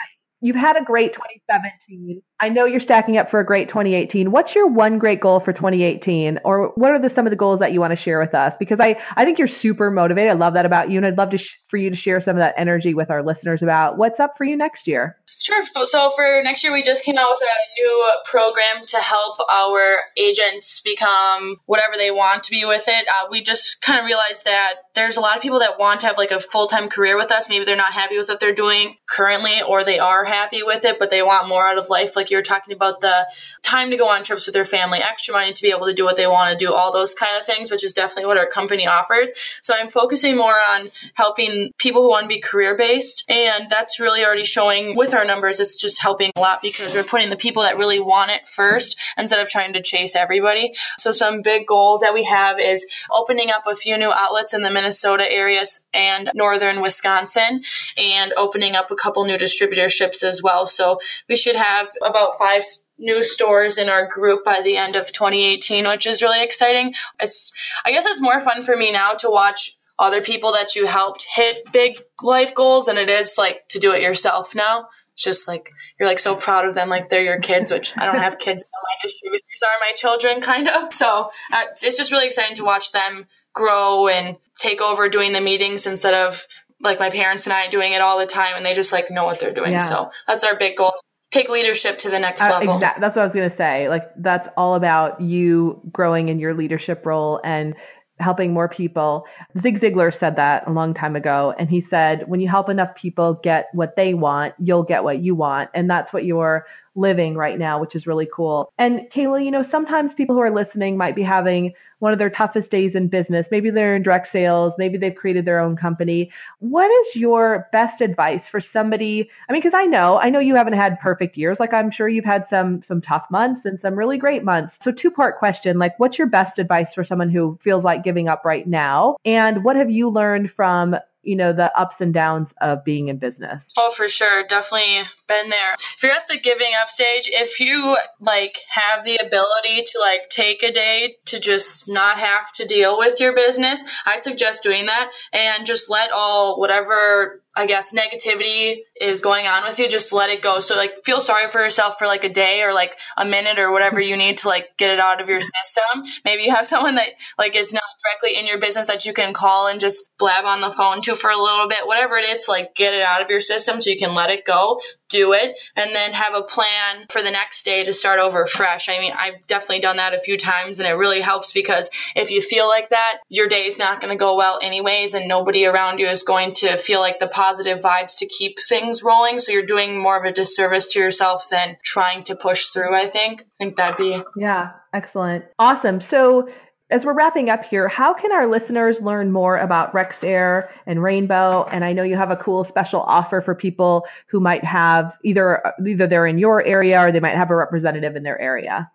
You've 0.43 0.57
had 0.57 0.77
a 0.77 0.85
great 0.85 1.15
2017. 1.15 2.23
I 2.43 2.49
know 2.49 2.65
you're 2.65 2.81
stacking 2.81 3.19
up 3.19 3.31
for 3.31 3.39
a 3.39 3.45
great 3.45 3.69
2018. 3.69 4.31
What's 4.31 4.55
your 4.55 4.67
one 4.69 4.99
great 4.99 5.21
goal 5.21 5.41
for 5.41 5.53
2018? 5.53 6.41
Or 6.43 6.73
what 6.75 6.91
are 6.91 6.99
the, 6.99 7.13
some 7.15 7.27
of 7.27 7.31
the 7.31 7.37
goals 7.37 7.61
that 7.61 7.73
you 7.73 7.81
want 7.81 7.91
to 7.91 7.99
share 7.99 8.19
with 8.19 8.35
us? 8.35 8.55
Because 8.59 8.81
I, 8.81 8.99
I 9.15 9.27
think 9.27 9.39
you're 9.39 9.49
super 9.49 9.91
motivated. 9.91 10.31
I 10.31 10.35
love 10.35 10.55
that 10.55 10.65
about 10.65 10.91
you. 10.91 10.97
And 10.97 11.05
I'd 11.05 11.19
love 11.19 11.31
to 11.31 11.39
sh- 11.39 11.59
for 11.69 11.77
you 11.77 11.91
to 11.91 11.97
share 11.97 12.23
some 12.23 12.31
of 12.31 12.39
that 12.39 12.55
energy 12.57 12.95
with 12.95 13.11
our 13.11 13.23
listeners 13.23 13.61
about 13.63 13.99
what's 13.99 14.19
up 14.19 14.35
for 14.39 14.45
you 14.45 14.57
next 14.57 14.87
year. 14.87 15.19
Sure. 15.41 15.65
So 15.65 16.11
for 16.11 16.43
next 16.43 16.65
year, 16.65 16.73
we 16.73 16.83
just 16.83 17.03
came 17.03 17.17
out 17.17 17.31
with 17.31 17.41
a 17.41 17.81
new 17.81 18.13
program 18.27 18.85
to 18.89 18.97
help 18.99 19.39
our 19.51 20.01
agents 20.19 20.83
become 20.83 21.57
whatever 21.65 21.97
they 21.97 22.11
want 22.11 22.45
to 22.45 22.51
be 22.51 22.67
with 22.67 22.85
it. 22.89 23.07
Uh, 23.09 23.29
we 23.31 23.41
just 23.41 23.81
kind 23.81 23.99
of 23.99 24.05
realized 24.05 24.45
that 24.45 24.75
there's 24.95 25.17
a 25.17 25.21
lot 25.21 25.37
of 25.37 25.43
people 25.43 25.61
that 25.61 25.79
want 25.79 26.03
to 26.03 26.09
have 26.09 26.19
like 26.19 26.31
a 26.31 26.41
full-time 26.41 26.91
career 26.91 27.17
with 27.17 27.33
us. 27.33 27.49
Maybe 27.49 27.65
they're 27.65 27.75
not 27.75 27.93
happy 27.93 28.19
with 28.19 28.29
what 28.29 28.39
they're 28.39 28.55
doing 28.55 28.97
currently, 29.09 29.63
or 29.67 29.83
they 29.83 29.99
are 29.99 30.27
happy 30.27 30.63
with 30.63 30.85
it, 30.85 30.99
but 30.99 31.11
they 31.11 31.23
want 31.23 31.49
more 31.49 31.67
out 31.67 31.79
of 31.79 31.89
life. 31.89 32.17
Like 32.17 32.30
you're 32.31 32.43
talking 32.43 32.75
about 32.75 33.01
the 33.01 33.27
time 33.63 33.91
to 33.91 33.97
go 33.97 34.09
on 34.09 34.23
trips 34.23 34.47
with 34.47 34.55
their 34.55 34.65
family, 34.65 34.99
extra 34.99 35.35
money 35.35 35.53
to 35.53 35.63
be 35.63 35.71
able 35.71 35.87
to 35.87 35.95
do 35.95 36.05
what 36.05 36.17
they 36.17 36.27
want 36.27 36.53
to 36.53 36.65
do, 36.65 36.73
all 36.73 36.93
those 36.93 37.15
kind 37.15 37.37
of 37.39 37.45
things, 37.45 37.71
which 37.71 37.85
is 37.85 37.93
definitely 37.93 38.27
what 38.27 38.39
our 38.39 38.47
company 38.47 38.87
offers. 38.87 39.33
So 39.63 39.75
I'm 39.79 39.89
focusing 39.89 40.37
more 40.37 40.55
on 40.55 40.87
helping 41.15 41.73
people 41.79 42.03
who 42.03 42.11
want 42.11 42.25
to 42.25 42.29
be 42.29 42.41
career 42.41 42.77
based. 42.77 43.31
And 43.31 43.69
that's 43.69 44.01
really 44.01 44.25
already 44.25 44.45
showing 44.45 44.97
with 44.97 45.15
our 45.15 45.25
numbers, 45.25 45.61
it's 45.61 45.77
just 45.77 46.01
helping 46.01 46.31
a 46.37 46.41
lot 46.41 46.63
because 46.63 46.95
we're 46.95 47.05
putting 47.05 47.31
the 47.31 47.37
people 47.37 47.63
that 47.63 47.79
really 47.79 48.01
want 48.01 48.31
it 48.31 48.49
first 48.49 48.99
instead 49.17 49.41
of 49.41 49.49
trying 49.49 49.75
to 49.75 49.83
chase 49.83 50.17
everybody. 50.17 50.75
So 50.99 51.13
some 51.13 51.43
big 51.43 51.67
goals 51.67 52.01
that 52.01 52.15
we 52.15 52.25
have 52.25 52.59
is 52.61 52.87
opening 53.11 53.51
up 53.51 53.67
a 53.67 53.75
few 53.75 53.97
new 53.99 54.13
outlets 54.13 54.55
in 54.55 54.63
the 54.63 54.71
Minnesota 54.71 55.31
areas 55.31 55.87
and 55.93 56.31
northern 56.35 56.81
Wisconsin 56.81 57.63
and 57.97 58.33
opening 58.37 58.77
up 58.77 58.91
a 58.91 58.97
couple 58.97 59.25
new 59.25 59.37
distributorships 59.37 60.23
as 60.23 60.43
well. 60.43 60.67
So 60.67 61.01
we 61.29 61.37
should 61.37 61.57
have 61.57 61.89
about 62.03 62.20
five 62.39 62.63
new 62.99 63.25
stores 63.25 63.79
in 63.79 63.89
our 63.89 64.07
group 64.07 64.45
by 64.45 64.61
the 64.63 64.77
end 64.77 64.97
of 64.97 65.11
2018, 65.11 65.89
which 65.89 66.07
is 66.07 66.23
really 66.23 66.43
exciting. 66.43 66.95
It's, 67.19 67.53
I 67.85 67.93
guess 67.93 68.07
it's 68.07 68.21
more 68.21 68.41
fun 68.41 68.65
for 68.65 68.77
me 68.77 68.93
now 68.93 69.15
to 69.15 69.31
watch 69.31 69.75
other 70.01 70.23
people 70.23 70.53
that 70.53 70.75
you 70.75 70.87
helped 70.87 71.27
hit 71.33 71.71
big 71.73 71.99
life 72.23 72.55
goals 72.55 72.87
than 72.87 72.97
it 72.97 73.11
is 73.11 73.37
like 73.39 73.69
to 73.69 73.79
do 73.79 73.93
it 73.93 74.03
yourself 74.03 74.55
now 74.55 74.89
It's 75.13 75.23
just 75.23 75.47
like 75.47 75.71
you're 75.99 76.09
like 76.09 76.19
so 76.19 76.35
proud 76.35 76.65
of 76.65 76.75
them 76.75 76.89
like 76.89 77.11
they're 77.11 77.23
your 77.23 77.39
kids 77.39 77.71
which 77.71 77.97
i 77.99 78.07
don't 78.07 78.17
have 78.17 78.39
kids 78.39 78.63
so 78.63 78.71
my 78.83 78.97
distributors 79.03 79.63
are 79.63 79.79
my 79.81 79.93
children 79.95 80.41
kind 80.41 80.69
of 80.69 80.95
so 80.95 81.31
uh, 81.53 81.63
it's 81.71 81.99
just 81.99 82.13
really 82.13 82.27
exciting 82.27 82.57
to 82.57 82.65
watch 82.65 82.93
them 82.93 83.27
grow 83.53 84.09
and 84.09 84.39
take 84.59 84.81
over 84.81 85.11
doing 85.11 85.35
the 85.35 85.41
meetings 85.43 85.87
instead 85.87 86.15
of 86.15 86.47
like 86.81 86.99
my 86.99 87.11
parents 87.11 87.47
and 87.47 87.53
i 87.53 87.69
doing 87.69 87.93
it 87.93 88.01
all 88.01 88.19
the 88.19 88.27
time 88.27 88.55
and 88.57 88.65
they 88.65 88.73
just 88.73 88.95
like 88.95 89.11
know 89.11 89.27
what 89.27 89.39
they're 89.39 89.53
doing 89.53 89.73
yeah. 89.73 89.81
so 89.81 90.11
that's 90.27 90.45
our 90.45 90.57
big 90.57 90.79
goal 90.79 90.93
take 91.31 91.49
leadership 91.49 91.99
to 91.99 92.11
the 92.11 92.19
next 92.19 92.43
uh, 92.43 92.59
level. 92.59 92.75
Exactly. 92.75 93.01
That's 93.01 93.17
what 93.17 93.23
I 93.23 93.27
was 93.27 93.35
going 93.35 93.51
to 93.51 93.57
say. 93.57 93.89
Like 93.89 94.11
that's 94.17 94.49
all 94.57 94.75
about 94.75 95.21
you 95.21 95.81
growing 95.93 96.29
in 96.29 96.39
your 96.39 96.55
leadership 96.55 97.07
role 97.07 97.41
and 97.45 97.75
helping 98.19 98.53
more 98.53 98.69
people. 98.69 99.27
Zig 99.63 99.81
Ziglar 99.81 100.17
said 100.19 100.37
that 100.37 100.67
a 100.67 100.71
long 100.71 100.93
time 100.95 101.17
ago. 101.17 101.55
And 101.59 101.71
he 101.71 101.87
said, 101.89 102.29
when 102.29 102.41
you 102.41 102.49
help 102.49 102.69
enough 102.69 102.95
people 102.95 103.35
get 103.35 103.69
what 103.73 103.97
they 103.97 104.15
want, 104.15 104.55
you'll 104.59 104.83
get 104.83 105.05
what 105.05 105.21
you 105.21 105.35
want. 105.35 105.71
And 105.73 105.91
that's 105.91 106.13
what 106.13 106.25
you're 106.25 106.67
living 106.95 107.37
right 107.37 107.59
now, 107.59 107.81
which 107.81 107.95
is 107.95 108.07
really 108.07 108.29
cool. 108.33 108.73
And 108.79 109.09
Kayla, 109.11 109.45
you 109.45 109.51
know, 109.51 109.67
sometimes 109.71 110.13
people 110.15 110.35
who 110.35 110.43
are 110.43 110.51
listening 110.51 110.97
might 110.97 111.15
be 111.15 111.23
having 111.23 111.73
one 112.01 112.13
of 112.13 112.19
their 112.19 112.31
toughest 112.31 112.71
days 112.71 112.95
in 112.95 113.09
business. 113.09 113.47
Maybe 113.51 113.71
they're 113.71 113.95
in 113.95 114.03
direct 114.03 114.33
sales. 114.33 114.73
Maybe 114.79 114.97
they've 114.97 115.15
created 115.15 115.45
their 115.45 115.61
own 115.61 115.77
company. 115.77 116.31
What 116.59 116.91
is 116.91 117.17
your 117.17 117.69
best 117.73 118.01
advice 118.01 118.43
for 118.51 118.61
somebody? 118.73 119.31
I 119.49 119.53
mean, 119.53 119.63
cause 119.63 119.73
I 119.75 119.85
know, 119.85 120.19
I 120.19 120.31
know 120.31 120.41
you 120.41 120.57
haven't 120.57 120.73
had 120.73 120.99
perfect 120.99 121.37
years. 121.37 121.59
Like 121.61 121.75
I'm 121.75 121.91
sure 121.91 122.09
you've 122.09 122.25
had 122.25 122.47
some, 122.51 122.83
some 122.89 123.01
tough 123.01 123.27
months 123.31 123.67
and 123.67 123.79
some 123.81 123.95
really 123.95 124.19
great 124.19 124.45
months. 124.45 124.75
So 124.83 124.93
two 124.93 125.11
part 125.11 125.39
question, 125.39 125.79
like 125.79 125.99
what's 126.01 126.19
your 126.19 126.29
best 126.29 126.59
advice 126.59 126.89
for 126.95 127.05
someone 127.05 127.31
who 127.31 127.59
feels 127.63 127.85
like 127.85 128.03
giving 128.03 128.29
up 128.29 128.45
right 128.45 128.67
now? 128.67 129.17
And 129.25 129.63
what 129.63 129.77
have 129.77 129.91
you 129.91 130.09
learned 130.09 130.51
from 130.53 130.97
you 131.23 131.37
know, 131.37 131.53
the 131.53 131.71
ups 131.79 131.97
and 132.01 132.15
downs 132.15 132.49
of 132.61 132.85
being 132.85 133.09
in 133.09 133.19
business. 133.19 133.63
Oh, 133.77 133.91
for 133.91 134.09
sure. 134.09 134.45
Definitely 134.47 135.03
been 135.29 135.49
there. 135.51 135.75
If 135.75 136.03
you're 136.03 136.13
at 136.13 136.29
the 136.29 136.39
giving 136.39 136.73
up 136.81 136.89
stage, 136.89 137.29
if 137.33 137.61
you 137.61 137.97
like 138.21 138.59
have 138.69 139.05
the 139.05 139.17
ability 139.17 139.83
to 139.87 140.01
like 140.01 140.29
take 140.31 140.63
a 140.63 140.73
day 140.73 141.17
to 141.27 141.41
just 141.41 141.93
not 141.93 142.19
have 142.19 142.51
to 142.53 142.67
deal 142.67 142.99
with 142.99 143.21
your 143.21 143.35
business, 143.35 143.83
I 144.07 144.17
suggest 144.17 144.63
doing 144.63 144.87
that 144.87 145.11
and 145.33 145.67
just 145.67 145.91
let 145.91 146.11
all 146.13 146.59
whatever 146.59 147.43
I 147.55 147.67
guess 147.67 147.95
negativity 147.95 148.79
is 149.01 149.21
going 149.21 149.47
on 149.47 149.65
with 149.65 149.79
you, 149.79 149.89
just 149.89 150.13
let 150.13 150.31
it 150.31 150.41
go. 150.41 150.61
So 150.61 150.77
like 150.77 151.03
feel 151.05 151.21
sorry 151.21 151.49
for 151.49 151.61
yourself 151.61 151.99
for 151.99 152.07
like 152.07 152.25
a 152.25 152.29
day 152.29 152.63
or 152.63 152.73
like 152.73 152.97
a 153.17 153.25
minute 153.25 153.59
or 153.59 153.73
whatever 153.73 154.01
you 154.01 154.17
need 154.17 154.39
to 154.39 154.49
like 154.49 154.77
get 154.77 154.93
it 154.93 155.01
out 155.01 155.21
of 155.21 155.29
your 155.29 155.41
system. 155.41 156.05
Maybe 156.25 156.45
you 156.45 156.55
have 156.55 156.65
someone 156.65 156.95
that 156.95 157.09
like 157.39 157.57
is 157.57 157.75
not 157.75 157.83
directly 158.05 158.39
in 158.39 158.47
your 158.47 158.59
business 158.59 158.87
that 158.87 159.05
you 159.05 159.13
can 159.13 159.33
call 159.33 159.67
and 159.67 159.81
just 159.81 160.11
blab 160.19 160.45
on 160.45 160.61
the 160.61 160.71
phone 160.71 161.01
to 161.03 161.15
for 161.15 161.31
a 161.31 161.37
little 161.37 161.69
bit, 161.69 161.87
whatever 161.87 162.17
it 162.17 162.29
is 162.29 162.47
like 162.49 162.75
get 162.75 162.95
it 162.95 163.03
out 163.03 163.21
of 163.21 163.31
your 163.31 163.41
system 163.41 163.81
so 163.81 163.91
you 163.91 163.99
can 163.99 164.15
let 164.15 164.31
it 164.31 164.45
go 164.45 164.79
do 165.11 165.33
it 165.33 165.59
and 165.77 165.91
then 165.93 166.13
have 166.13 166.35
a 166.35 166.43
plan 166.43 167.05
for 167.11 167.21
the 167.21 167.31
next 167.31 167.65
day 167.65 167.85
to 167.85 167.93
start 167.93 168.21
over 168.21 168.47
fresh. 168.47 168.89
I 168.89 168.99
mean, 169.01 169.13
I've 169.17 169.45
definitely 169.47 169.81
done 169.81 169.97
that 169.97 170.15
a 170.15 170.19
few 170.19 170.39
times 170.39 170.79
and 170.79 170.89
it 170.89 170.93
really 170.93 171.21
helps 171.21 171.53
because 171.53 171.91
if 172.17 172.31
you 172.31 172.41
feel 172.41 172.69
like 172.69 172.91
that, 172.91 173.19
your 173.29 173.49
day 173.49 173.67
is 173.67 173.79
not 173.79 174.01
going 174.01 174.13
to 174.13 174.17
go 174.17 174.37
well 174.37 174.61
anyways 174.63 175.15
and 175.15 175.29
nobody 175.29 175.67
around 175.67 175.99
you 175.99 176.07
is 176.07 176.23
going 176.23 176.55
to 176.55 176.77
feel 176.77 177.01
like 177.01 177.19
the 177.19 177.27
positive 177.41 177.79
vibes 177.79 178.19
to 178.19 178.27
keep 178.27 178.59
things 178.59 179.03
rolling. 179.03 179.39
So 179.39 179.53
you're 179.53 179.65
doing 179.65 179.99
more 179.99 180.19
of 180.19 180.25
a 180.25 180.33
disservice 180.33 180.93
to 180.93 180.99
yourself 180.99 181.49
than 181.51 181.79
trying 181.83 182.25
to 182.25 182.37
push 182.37 182.67
through, 182.67 182.95
I 182.95 183.07
think. 183.07 183.41
I 183.41 183.45
think 183.59 183.77
that'd 183.77 183.97
be. 183.97 184.23
Yeah, 184.37 184.73
excellent. 184.93 185.47
Awesome. 185.59 186.03
So 186.11 186.51
as 186.91 187.03
we're 187.03 187.15
wrapping 187.15 187.49
up 187.49 187.65
here, 187.65 187.89
how 187.89 188.13
can 188.13 188.31
our 188.31 188.47
listeners 188.47 188.97
learn 189.01 189.33
more 189.33 189.57
about 189.57 189.95
Rexair 189.95 190.69
and 190.85 191.03
Rainbow? 191.03 191.65
And 191.71 191.83
I 191.83 191.95
know 191.95 192.03
you 192.03 192.17
have 192.17 192.31
a 192.31 192.37
cool 192.37 192.65
special 192.65 193.01
offer 193.01 193.41
for 193.41 193.55
people 193.55 194.07
who 194.27 194.41
might 194.41 194.65
have 194.65 195.17
either 195.25 195.73
either 195.87 196.07
they're 196.07 196.27
in 196.27 196.39
your 196.39 196.63
area 196.63 197.01
or 197.01 197.11
they 197.11 197.21
might 197.21 197.37
have 197.37 197.51
a 197.51 197.57
representative 197.57 198.17
in 198.17 198.23
their 198.23 198.39
area. 198.39 198.91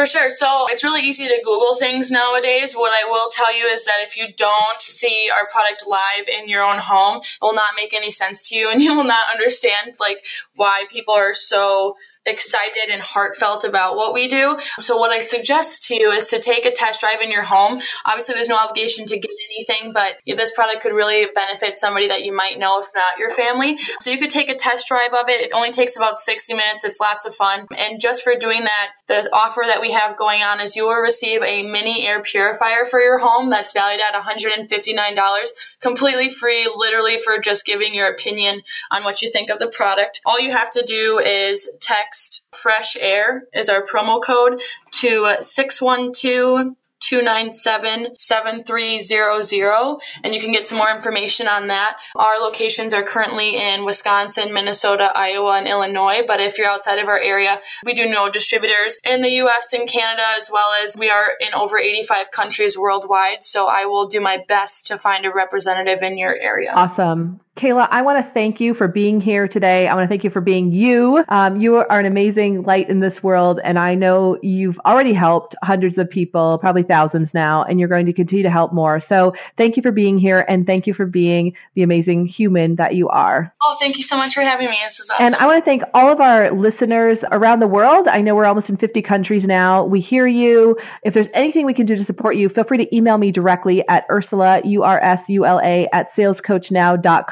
For 0.00 0.06
sure. 0.06 0.30
So 0.30 0.64
it's 0.70 0.82
really 0.82 1.02
easy 1.02 1.28
to 1.28 1.42
Google 1.44 1.74
things 1.74 2.10
nowadays. 2.10 2.72
What 2.72 2.90
I 2.90 3.10
will 3.10 3.28
tell 3.28 3.54
you 3.54 3.66
is 3.66 3.84
that 3.84 3.98
if 4.00 4.16
you 4.16 4.28
don't 4.34 4.80
see 4.80 5.28
our 5.30 5.46
product 5.46 5.84
live 5.86 6.26
in 6.26 6.48
your 6.48 6.62
own 6.62 6.78
home, 6.78 7.18
it 7.18 7.38
will 7.42 7.52
not 7.52 7.74
make 7.76 7.92
any 7.92 8.10
sense 8.10 8.48
to 8.48 8.56
you 8.56 8.70
and 8.72 8.80
you 8.80 8.96
will 8.96 9.04
not 9.04 9.30
understand 9.30 9.96
like 10.00 10.24
why 10.56 10.84
people 10.90 11.12
are 11.12 11.34
so 11.34 11.98
excited 12.26 12.90
and 12.90 13.00
heartfelt 13.00 13.64
about 13.64 13.96
what 13.96 14.12
we 14.12 14.28
do. 14.28 14.58
So 14.78 14.98
what 14.98 15.10
I 15.10 15.20
suggest 15.20 15.84
to 15.84 15.94
you 15.94 16.10
is 16.10 16.28
to 16.30 16.38
take 16.38 16.66
a 16.66 16.70
test 16.70 17.00
drive 17.00 17.20
in 17.22 17.30
your 17.30 17.42
home. 17.42 17.78
Obviously 18.06 18.34
there's 18.34 18.48
no 18.48 18.58
obligation 18.58 19.06
to 19.06 19.18
get 19.18 19.30
anything, 19.54 19.92
but 19.92 20.16
this 20.26 20.52
product 20.52 20.82
could 20.82 20.92
really 20.92 21.26
benefit 21.34 21.78
somebody 21.78 22.08
that 22.08 22.22
you 22.22 22.36
might 22.36 22.58
know 22.58 22.78
if 22.80 22.88
not 22.94 23.18
your 23.18 23.30
family. 23.30 23.78
So 24.00 24.10
you 24.10 24.18
could 24.18 24.30
take 24.30 24.50
a 24.50 24.54
test 24.54 24.88
drive 24.88 25.14
of 25.14 25.28
it. 25.28 25.40
It 25.40 25.52
only 25.54 25.70
takes 25.70 25.96
about 25.96 26.20
60 26.20 26.52
minutes. 26.54 26.84
It's 26.84 27.00
lots 27.00 27.26
of 27.26 27.34
fun. 27.34 27.66
And 27.76 28.00
just 28.00 28.22
for 28.22 28.34
doing 28.34 28.64
that, 28.64 28.88
the 29.08 29.28
offer 29.32 29.62
that 29.66 29.80
we 29.80 29.92
have 29.92 30.18
going 30.18 30.42
on 30.42 30.60
is 30.60 30.76
you 30.76 30.86
will 30.86 31.00
receive 31.00 31.42
a 31.42 31.62
mini 31.62 32.06
air 32.06 32.22
purifier 32.22 32.84
for 32.84 33.00
your 33.00 33.18
home 33.18 33.48
that's 33.48 33.72
valued 33.72 34.00
at 34.00 34.14
$159, 34.14 35.48
completely 35.80 36.28
free, 36.28 36.70
literally 36.76 37.16
for 37.18 37.38
just 37.38 37.64
giving 37.64 37.94
your 37.94 38.10
opinion 38.10 38.60
on 38.90 39.04
what 39.04 39.22
you 39.22 39.30
think 39.30 39.48
of 39.48 39.58
the 39.58 39.68
product. 39.68 40.20
All 40.26 40.38
you 40.38 40.52
have 40.52 40.70
to 40.72 40.84
do 40.86 41.18
is 41.18 41.76
text 41.80 42.09
fresh 42.52 42.96
air 42.98 43.44
is 43.52 43.68
our 43.68 43.82
promo 43.82 44.22
code 44.22 44.60
to 44.92 45.36
612 45.40 46.76
297 47.00 48.16
7300. 48.16 49.98
And 50.22 50.34
you 50.34 50.40
can 50.40 50.52
get 50.52 50.66
some 50.66 50.78
more 50.78 50.90
information 50.90 51.48
on 51.48 51.68
that. 51.68 51.98
Our 52.14 52.38
locations 52.40 52.92
are 52.92 53.02
currently 53.02 53.56
in 53.56 53.84
Wisconsin, 53.84 54.52
Minnesota, 54.52 55.10
Iowa, 55.14 55.58
and 55.58 55.66
Illinois. 55.66 56.22
But 56.26 56.40
if 56.40 56.58
you're 56.58 56.68
outside 56.68 56.98
of 56.98 57.08
our 57.08 57.18
area, 57.18 57.58
we 57.84 57.94
do 57.94 58.08
know 58.08 58.30
distributors 58.30 59.00
in 59.04 59.22
the 59.22 59.30
US 59.44 59.72
and 59.72 59.88
Canada, 59.88 60.22
as 60.36 60.50
well 60.52 60.72
as 60.82 60.94
we 60.98 61.10
are 61.10 61.28
in 61.40 61.54
over 61.54 61.78
85 61.78 62.30
countries 62.30 62.78
worldwide. 62.78 63.42
So 63.42 63.66
I 63.66 63.86
will 63.86 64.06
do 64.06 64.20
my 64.20 64.44
best 64.46 64.86
to 64.86 64.98
find 64.98 65.24
a 65.24 65.32
representative 65.32 66.02
in 66.02 66.18
your 66.18 66.36
area. 66.36 66.72
Awesome. 66.74 67.40
Kayla, 67.56 67.88
I 67.90 68.02
want 68.02 68.24
to 68.24 68.32
thank 68.32 68.60
you 68.60 68.74
for 68.74 68.86
being 68.86 69.20
here 69.20 69.48
today. 69.48 69.88
I 69.88 69.94
want 69.94 70.04
to 70.04 70.08
thank 70.08 70.22
you 70.22 70.30
for 70.30 70.40
being 70.40 70.70
you. 70.70 71.22
Um, 71.28 71.60
you 71.60 71.76
are 71.76 71.98
an 71.98 72.06
amazing 72.06 72.62
light 72.62 72.88
in 72.88 73.00
this 73.00 73.22
world, 73.24 73.60
and 73.62 73.76
I 73.76 73.96
know 73.96 74.38
you've 74.40 74.78
already 74.86 75.12
helped 75.12 75.56
hundreds 75.62 75.98
of 75.98 76.08
people, 76.08 76.58
probably 76.58 76.84
thousands 76.84 77.28
now, 77.34 77.64
and 77.64 77.80
you're 77.80 77.88
going 77.88 78.06
to 78.06 78.12
continue 78.12 78.44
to 78.44 78.50
help 78.50 78.72
more. 78.72 79.02
So 79.08 79.34
thank 79.58 79.76
you 79.76 79.82
for 79.82 79.90
being 79.90 80.16
here, 80.16 80.42
and 80.48 80.64
thank 80.64 80.86
you 80.86 80.94
for 80.94 81.06
being 81.06 81.56
the 81.74 81.82
amazing 81.82 82.26
human 82.26 82.76
that 82.76 82.94
you 82.94 83.08
are. 83.08 83.52
Oh, 83.60 83.76
thank 83.80 83.98
you 83.98 84.04
so 84.04 84.16
much 84.16 84.34
for 84.34 84.42
having 84.42 84.70
me. 84.70 84.76
This 84.84 85.00
is 85.00 85.10
awesome. 85.10 85.26
And 85.26 85.34
I 85.34 85.46
want 85.46 85.62
to 85.62 85.64
thank 85.64 85.82
all 85.92 86.12
of 86.12 86.20
our 86.20 86.52
listeners 86.52 87.18
around 87.32 87.58
the 87.60 87.68
world. 87.68 88.06
I 88.06 88.22
know 88.22 88.36
we're 88.36 88.46
almost 88.46 88.68
in 88.70 88.76
50 88.76 89.02
countries 89.02 89.42
now. 89.42 89.84
We 89.84 90.00
hear 90.00 90.26
you. 90.26 90.78
If 91.02 91.14
there's 91.14 91.28
anything 91.34 91.66
we 91.66 91.74
can 91.74 91.86
do 91.86 91.96
to 91.96 92.04
support 92.06 92.36
you, 92.36 92.48
feel 92.48 92.64
free 92.64 92.78
to 92.78 92.96
email 92.96 93.18
me 93.18 93.32
directly 93.32 93.86
at 93.88 94.06
Ursula, 94.08 94.62
U-R-S-U-L-A, 94.64 95.88
at 95.92 96.14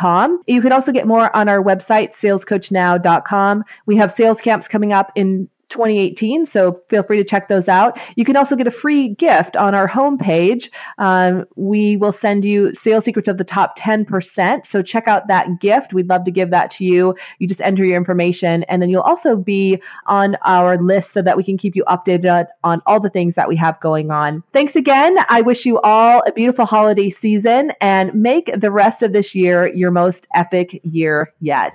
salescoachnow.com. 0.08 0.42
You 0.46 0.62
can 0.62 0.72
also 0.72 0.92
get 0.92 1.06
more 1.06 1.34
on 1.36 1.48
our 1.48 1.62
website, 1.62 2.14
salescoachnow.com. 2.22 3.64
We 3.86 3.96
have 3.96 4.14
sales 4.16 4.38
camps 4.40 4.68
coming 4.68 4.92
up 4.92 5.12
in 5.14 5.48
2018, 5.68 6.48
so 6.52 6.80
feel 6.88 7.02
free 7.02 7.18
to 7.18 7.24
check 7.24 7.48
those 7.48 7.68
out. 7.68 7.98
You 8.16 8.24
can 8.24 8.36
also 8.36 8.56
get 8.56 8.66
a 8.66 8.72
free 8.72 9.14
gift 9.14 9.56
on 9.56 9.74
our 9.74 9.88
homepage. 9.88 10.70
Um, 10.98 11.46
we 11.56 11.96
will 11.96 12.14
send 12.20 12.44
you 12.44 12.74
sales 12.82 13.04
secrets 13.04 13.28
of 13.28 13.38
the 13.38 13.44
top 13.44 13.78
10%, 13.78 14.62
so 14.70 14.82
check 14.82 15.08
out 15.08 15.28
that 15.28 15.60
gift. 15.60 15.92
We'd 15.92 16.08
love 16.08 16.24
to 16.24 16.30
give 16.30 16.50
that 16.50 16.72
to 16.72 16.84
you. 16.84 17.16
You 17.38 17.48
just 17.48 17.60
enter 17.60 17.84
your 17.84 17.96
information, 17.96 18.62
and 18.64 18.80
then 18.80 18.88
you'll 18.88 19.02
also 19.02 19.36
be 19.36 19.82
on 20.06 20.36
our 20.44 20.78
list 20.78 21.08
so 21.14 21.22
that 21.22 21.36
we 21.36 21.44
can 21.44 21.58
keep 21.58 21.76
you 21.76 21.84
updated 21.84 22.46
on 22.64 22.82
all 22.86 23.00
the 23.00 23.10
things 23.10 23.34
that 23.34 23.48
we 23.48 23.56
have 23.56 23.80
going 23.80 24.10
on. 24.10 24.42
Thanks 24.52 24.74
again. 24.76 25.16
I 25.28 25.42
wish 25.42 25.64
you 25.64 25.80
all 25.80 26.22
a 26.26 26.32
beautiful 26.32 26.66
holiday 26.66 27.14
season, 27.20 27.72
and 27.80 28.14
make 28.14 28.50
the 28.54 28.70
rest 28.70 29.02
of 29.02 29.12
this 29.12 29.34
year 29.34 29.66
your 29.66 29.90
most 29.90 30.18
epic 30.34 30.80
year 30.84 31.32
yet. 31.40 31.74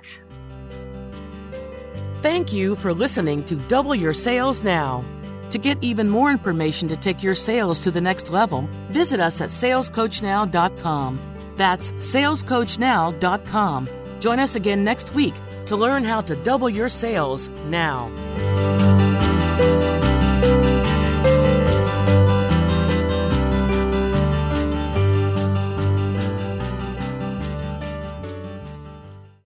Thank 2.24 2.54
you 2.54 2.74
for 2.76 2.94
listening 2.94 3.44
to 3.44 3.54
Double 3.54 3.94
Your 3.94 4.14
Sales 4.14 4.62
Now. 4.62 5.04
To 5.50 5.58
get 5.58 5.76
even 5.82 6.08
more 6.08 6.30
information 6.30 6.88
to 6.88 6.96
take 6.96 7.22
your 7.22 7.34
sales 7.34 7.80
to 7.80 7.90
the 7.90 8.00
next 8.00 8.30
level, 8.30 8.66
visit 8.88 9.20
us 9.20 9.42
at 9.42 9.50
salescoachnow.com. 9.50 11.20
That's 11.58 11.92
salescoachnow.com. 11.92 13.88
Join 14.20 14.40
us 14.40 14.54
again 14.54 14.84
next 14.84 15.14
week 15.14 15.34
to 15.66 15.76
learn 15.76 16.02
how 16.02 16.22
to 16.22 16.34
double 16.36 16.70
your 16.70 16.88
sales 16.88 17.50
now. 17.66 18.10